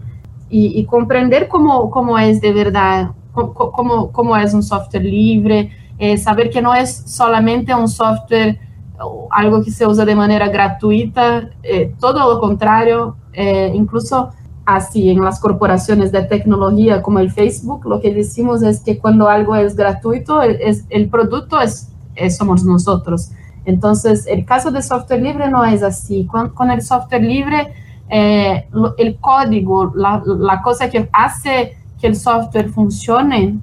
y, 0.50 0.80
y 0.80 0.86
comprender 0.86 1.48
cómo, 1.48 1.90
cómo 1.92 2.18
es 2.18 2.40
de 2.40 2.54
verdad, 2.54 3.12
cómo, 3.34 4.12
cómo 4.12 4.38
es 4.38 4.54
un 4.54 4.64
software 4.64 5.04
libre, 5.04 5.72
eh, 5.98 6.18
saber 6.18 6.50
que 6.50 6.62
no 6.62 6.74
es 6.74 7.04
solamente 7.06 7.74
un 7.76 7.88
software 7.88 8.58
algo 9.32 9.64
que 9.64 9.72
se 9.72 9.86
usa 9.86 10.06
de 10.06 10.16
manera 10.16 10.50
gratuita, 10.50 11.50
eh, 11.64 11.94
todo 12.00 12.34
lo 12.34 12.40
contrario, 12.40 13.16
eh, 13.34 13.72
incluso 13.74 14.32
así 14.66 15.10
en 15.10 15.24
las 15.24 15.40
corporaciones 15.40 16.12
de 16.12 16.24
tecnología 16.24 17.02
como 17.02 17.20
el 17.20 17.32
Facebook, 17.32 17.86
lo 17.86 18.00
que 18.00 18.14
decimos 18.14 18.62
es 18.64 18.82
que 18.82 19.00
cuando 19.00 19.28
algo 19.28 19.56
es 19.56 19.76
gratuito, 19.76 20.42
es, 20.42 20.86
el 20.90 21.10
producto 21.10 21.60
es, 21.60 21.90
es 22.16 22.38
somos 22.38 22.64
nosotros. 22.64 23.32
Entonces, 23.66 24.26
el 24.28 24.46
caso 24.46 24.72
de 24.72 24.82
software 24.82 25.22
libre 25.22 25.50
no 25.50 25.64
es 25.64 25.84
así. 25.84 26.26
Con, 26.26 26.50
con 26.50 26.72
el 26.72 26.82
software 26.82 27.24
libre, 27.24 27.74
eh, 28.10 28.68
el 28.98 29.18
código, 29.18 29.92
la, 29.96 30.22
la 30.26 30.62
cosa 30.62 30.90
que 30.90 31.10
hace 31.14 31.78
que 32.00 32.08
el 32.08 32.16
software 32.16 32.70
funcione, 32.70 33.60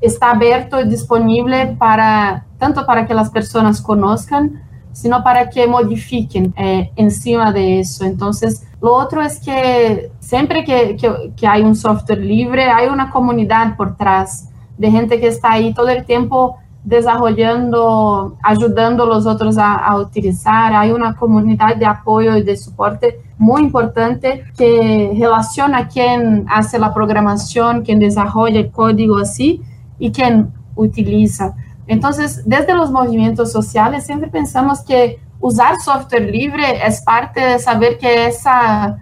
está 0.00 0.32
abierto 0.32 0.80
y 0.80 0.88
disponible 0.88 1.76
para 1.78 2.44
tanto 2.58 2.84
para 2.86 3.06
que 3.06 3.14
las 3.14 3.30
personas 3.30 3.80
conozcan 3.80 4.62
sino 4.98 5.22
para 5.22 5.48
que 5.48 5.64
modifiquen 5.68 6.52
eh, 6.56 6.90
encima 6.96 7.52
de 7.52 7.78
eso. 7.78 8.04
Entonces, 8.04 8.66
lo 8.82 8.94
otro 8.94 9.22
es 9.22 9.38
que 9.38 10.10
siempre 10.18 10.64
que, 10.64 10.96
que, 10.96 11.32
que, 11.36 11.46
hay 11.46 11.62
un 11.62 11.76
software 11.76 12.18
libre, 12.18 12.64
hay 12.64 12.88
una 12.88 13.08
comunidad 13.08 13.76
por 13.76 13.92
detrás 13.92 14.48
de 14.76 14.90
gente 14.90 15.20
que 15.20 15.28
está 15.28 15.52
ahí 15.52 15.72
todo 15.72 15.88
el 15.88 16.04
tiempo 16.04 16.56
desarrollando, 16.82 18.36
ayudando 18.42 19.04
a 19.04 19.06
los 19.06 19.24
otros 19.24 19.56
a, 19.56 19.76
a 19.76 20.00
utilizar. 20.00 20.74
Hay 20.74 20.90
una 20.90 21.14
comunidad 21.14 21.76
de 21.76 21.86
apoyo 21.86 22.36
y 22.36 22.42
de 22.42 22.56
soporte 22.56 23.20
muy 23.36 23.62
importante 23.62 24.42
que 24.56 25.12
relaciona 25.16 25.86
quién 25.86 26.44
hace 26.48 26.76
la 26.76 26.92
programación, 26.92 27.82
quién 27.82 28.00
desarrolla 28.00 28.58
el 28.58 28.72
código 28.72 29.18
así 29.18 29.62
y 30.00 30.10
quién 30.10 30.52
utiliza. 30.74 31.54
Entonces, 31.88 32.42
desde 32.44 32.74
los 32.74 32.92
movimientos 32.92 33.50
sociales 33.50 34.04
siempre 34.04 34.28
pensamos 34.28 34.82
que 34.82 35.18
usar 35.40 35.76
software 35.80 36.30
libre 36.30 36.86
es 36.86 37.02
parte 37.02 37.40
de 37.40 37.58
saber 37.58 37.98
que, 37.98 38.26
esa, 38.26 38.98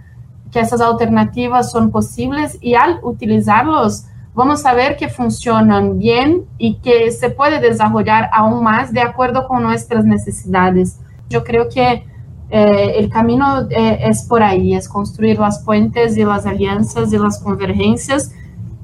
que 0.52 0.60
esas 0.60 0.80
alternativas 0.80 1.70
son 1.70 1.90
posibles 1.90 2.56
y 2.60 2.74
al 2.74 3.00
utilizarlos 3.02 4.04
vamos 4.34 4.64
a 4.66 4.74
ver 4.74 4.96
que 4.96 5.08
funcionan 5.08 5.98
bien 5.98 6.44
y 6.58 6.74
que 6.76 7.10
se 7.10 7.30
puede 7.30 7.58
desarrollar 7.58 8.28
aún 8.32 8.62
más 8.62 8.92
de 8.92 9.00
acuerdo 9.00 9.48
con 9.48 9.62
nuestras 9.62 10.04
necesidades. 10.04 11.00
Yo 11.30 11.42
creo 11.42 11.68
que 11.68 12.04
eh, 12.50 12.92
el 12.98 13.08
camino 13.08 13.66
eh, 13.70 13.98
es 14.02 14.24
por 14.24 14.42
ahí, 14.42 14.74
es 14.74 14.88
construir 14.88 15.38
las 15.38 15.60
puentes 15.60 16.16
y 16.18 16.24
las 16.24 16.44
alianzas 16.44 17.12
y 17.12 17.18
las 17.18 17.38
convergencias 17.42 18.30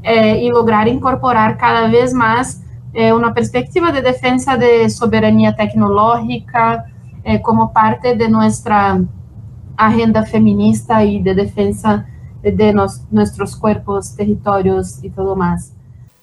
eh, 0.02 0.38
y 0.42 0.48
lograr 0.48 0.88
incorporar 0.88 1.58
cada 1.58 1.86
vez 1.86 2.14
más 2.14 2.61
é, 2.94 3.12
uma 3.12 3.32
perspectiva 3.32 3.90
de 3.90 4.02
defesa 4.02 4.56
de 4.56 4.88
soberania 4.90 5.52
tecnológica 5.52 6.84
é, 7.24 7.38
como 7.38 7.72
parte 7.72 8.14
de 8.14 8.28
nossa 8.28 9.00
agenda 9.76 10.24
feminista 10.24 11.04
e 11.04 11.22
de 11.22 11.34
defesa 11.34 12.06
de 12.42 12.72
nos, 12.72 13.02
nuestros 13.10 13.56
cuerpos, 13.56 14.14
territorios 14.16 15.02
y 15.02 15.10
todo 15.10 15.36
más. 15.36 15.72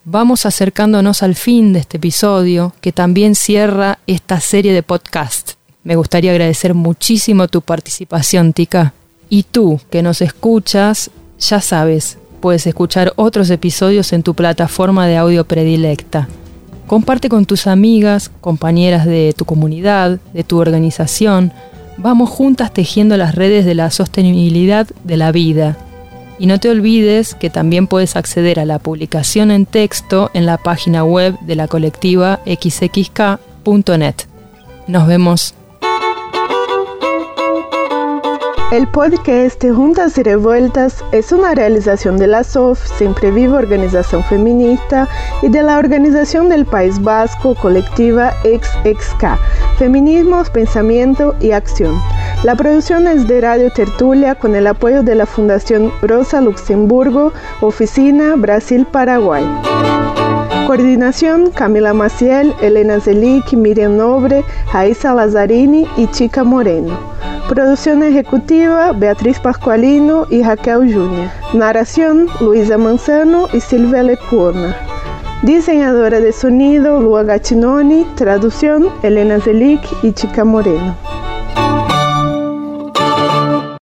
Vamos 0.04 0.46
acercándonos 0.46 1.24
al 1.24 1.36
fin 1.36 1.74
de 1.74 1.80
este 1.80 1.98
episodio 1.98 2.74
que 2.82 2.92
también 2.92 3.36
cierra 3.36 4.00
esta 4.08 4.40
serie 4.40 4.74
de 4.74 4.84
podcast. 4.84 5.54
Me 5.84 5.96
gustaría 5.96 6.32
agradecer 6.32 6.74
muchísimo 6.74 7.48
tu 7.48 7.62
participación, 7.62 8.54
Tika. 8.54 8.94
Y 9.30 9.44
tú, 9.44 9.80
que 9.90 10.02
nos 10.02 10.22
escuchas, 10.22 11.12
ya 11.40 11.62
sabes, 11.62 12.18
puedes 12.42 12.66
escuchar 12.68 13.14
otros 13.16 13.50
episodios 13.50 14.12
en 14.12 14.24
tu 14.24 14.34
plataforma 14.34 15.06
de 15.08 15.18
audio 15.18 15.46
predilecta. 15.46 16.28
Comparte 16.90 17.30
con 17.30 17.46
tus 17.46 17.68
amigas, 17.68 18.32
compañeras 18.42 19.06
de 19.06 19.36
tu 19.38 19.46
comunidad, 19.46 20.18
de 20.34 20.44
tu 20.44 20.58
organización. 20.58 21.54
Vamos 21.98 22.32
juntas 22.32 22.74
tejiendo 22.74 23.16
las 23.16 23.36
redes 23.36 23.64
de 23.64 23.76
la 23.76 23.92
sostenibilidad 23.92 24.88
de 25.04 25.16
la 25.16 25.32
vida. 25.32 25.78
Y 26.40 26.48
no 26.48 26.60
te 26.60 26.68
olvides 26.68 27.36
que 27.36 27.52
también 27.52 27.86
puedes 27.86 28.16
acceder 28.16 28.60
a 28.60 28.66
la 28.66 28.80
publicación 28.80 29.52
en 29.52 29.68
texto 29.68 30.32
en 30.34 30.48
la 30.48 30.58
página 30.58 31.04
web 31.04 31.38
de 31.42 31.56
la 31.56 31.68
colectiva 31.68 32.40
xxk.net. 32.48 34.16
Nos 34.88 35.06
vemos. 35.06 35.59
El 38.72 38.88
podcast 38.88 39.66
Juntas 39.66 40.16
y 40.20 40.22
Revueltas 40.24 41.04
es 41.12 41.32
una 41.32 41.56
realización 41.56 42.18
de 42.18 42.28
la 42.28 42.44
SOF, 42.44 42.80
Siempre 43.00 43.32
Viva 43.32 43.58
Organización 43.58 44.24
Feminista, 44.24 45.08
y 45.42 45.50
de 45.50 45.64
la 45.64 45.80
Organización 45.80 46.50
del 46.50 46.68
País 46.68 47.02
Vasco 47.02 47.56
Colectiva 47.56 48.32
XXK, 48.44 49.40
Feminismos, 49.80 50.52
Pensamiento 50.52 51.36
y 51.40 51.50
Acción. 51.50 52.00
La 52.44 52.56
producción 52.56 53.08
es 53.08 53.28
de 53.28 53.42
Radio 53.42 53.72
Tertulia 53.72 54.36
con 54.36 54.54
el 54.54 54.68
apoyo 54.68 55.02
de 55.02 55.16
la 55.16 55.26
Fundación 55.26 55.92
Rosa 56.04 56.40
Luxemburgo, 56.40 57.34
Oficina 57.62 58.36
Brasil-Paraguay. 58.36 59.46
Coordinación 60.70 61.50
Camila 61.50 61.96
Maciel, 61.96 62.54
Elena 62.62 63.00
Zelic, 63.00 63.54
Miriam 63.54 63.98
Nobre, 63.98 64.46
Raíssa 64.72 65.16
Lazzarini 65.16 65.88
y 65.98 66.06
Chica 66.12 66.44
Moreno. 66.44 66.96
Producción 67.50 68.04
ejecutiva 68.04 68.92
Beatriz 68.92 69.40
Pascualino 69.40 70.28
y 70.30 70.44
Raquel 70.44 70.94
Júnior. 70.94 71.32
Narración 71.56 72.28
Luisa 72.40 72.78
Manzano 72.78 73.48
y 73.52 73.62
Silvia 73.62 74.04
Lecuona. 74.04 74.78
Diseñadora 75.42 76.20
de 76.20 76.32
sonido 76.32 77.02
Lua 77.02 77.24
Gattinoni. 77.24 78.06
Traducción 78.16 78.90
Elena 79.02 79.42
Zelic 79.42 79.82
y 80.04 80.14
Chica 80.14 80.46
Moreno. 80.46 80.96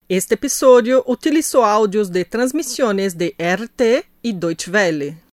Este 0.07 0.35
episodio 0.35 1.03
utilizó 1.05 1.65
audios 1.65 2.13
de 2.13 2.23
transmisiones 2.23 3.17
de 3.17 3.35
RT 3.37 4.07
y 4.21 4.31
Deutsche 4.31 4.71
Welle. 4.71 5.17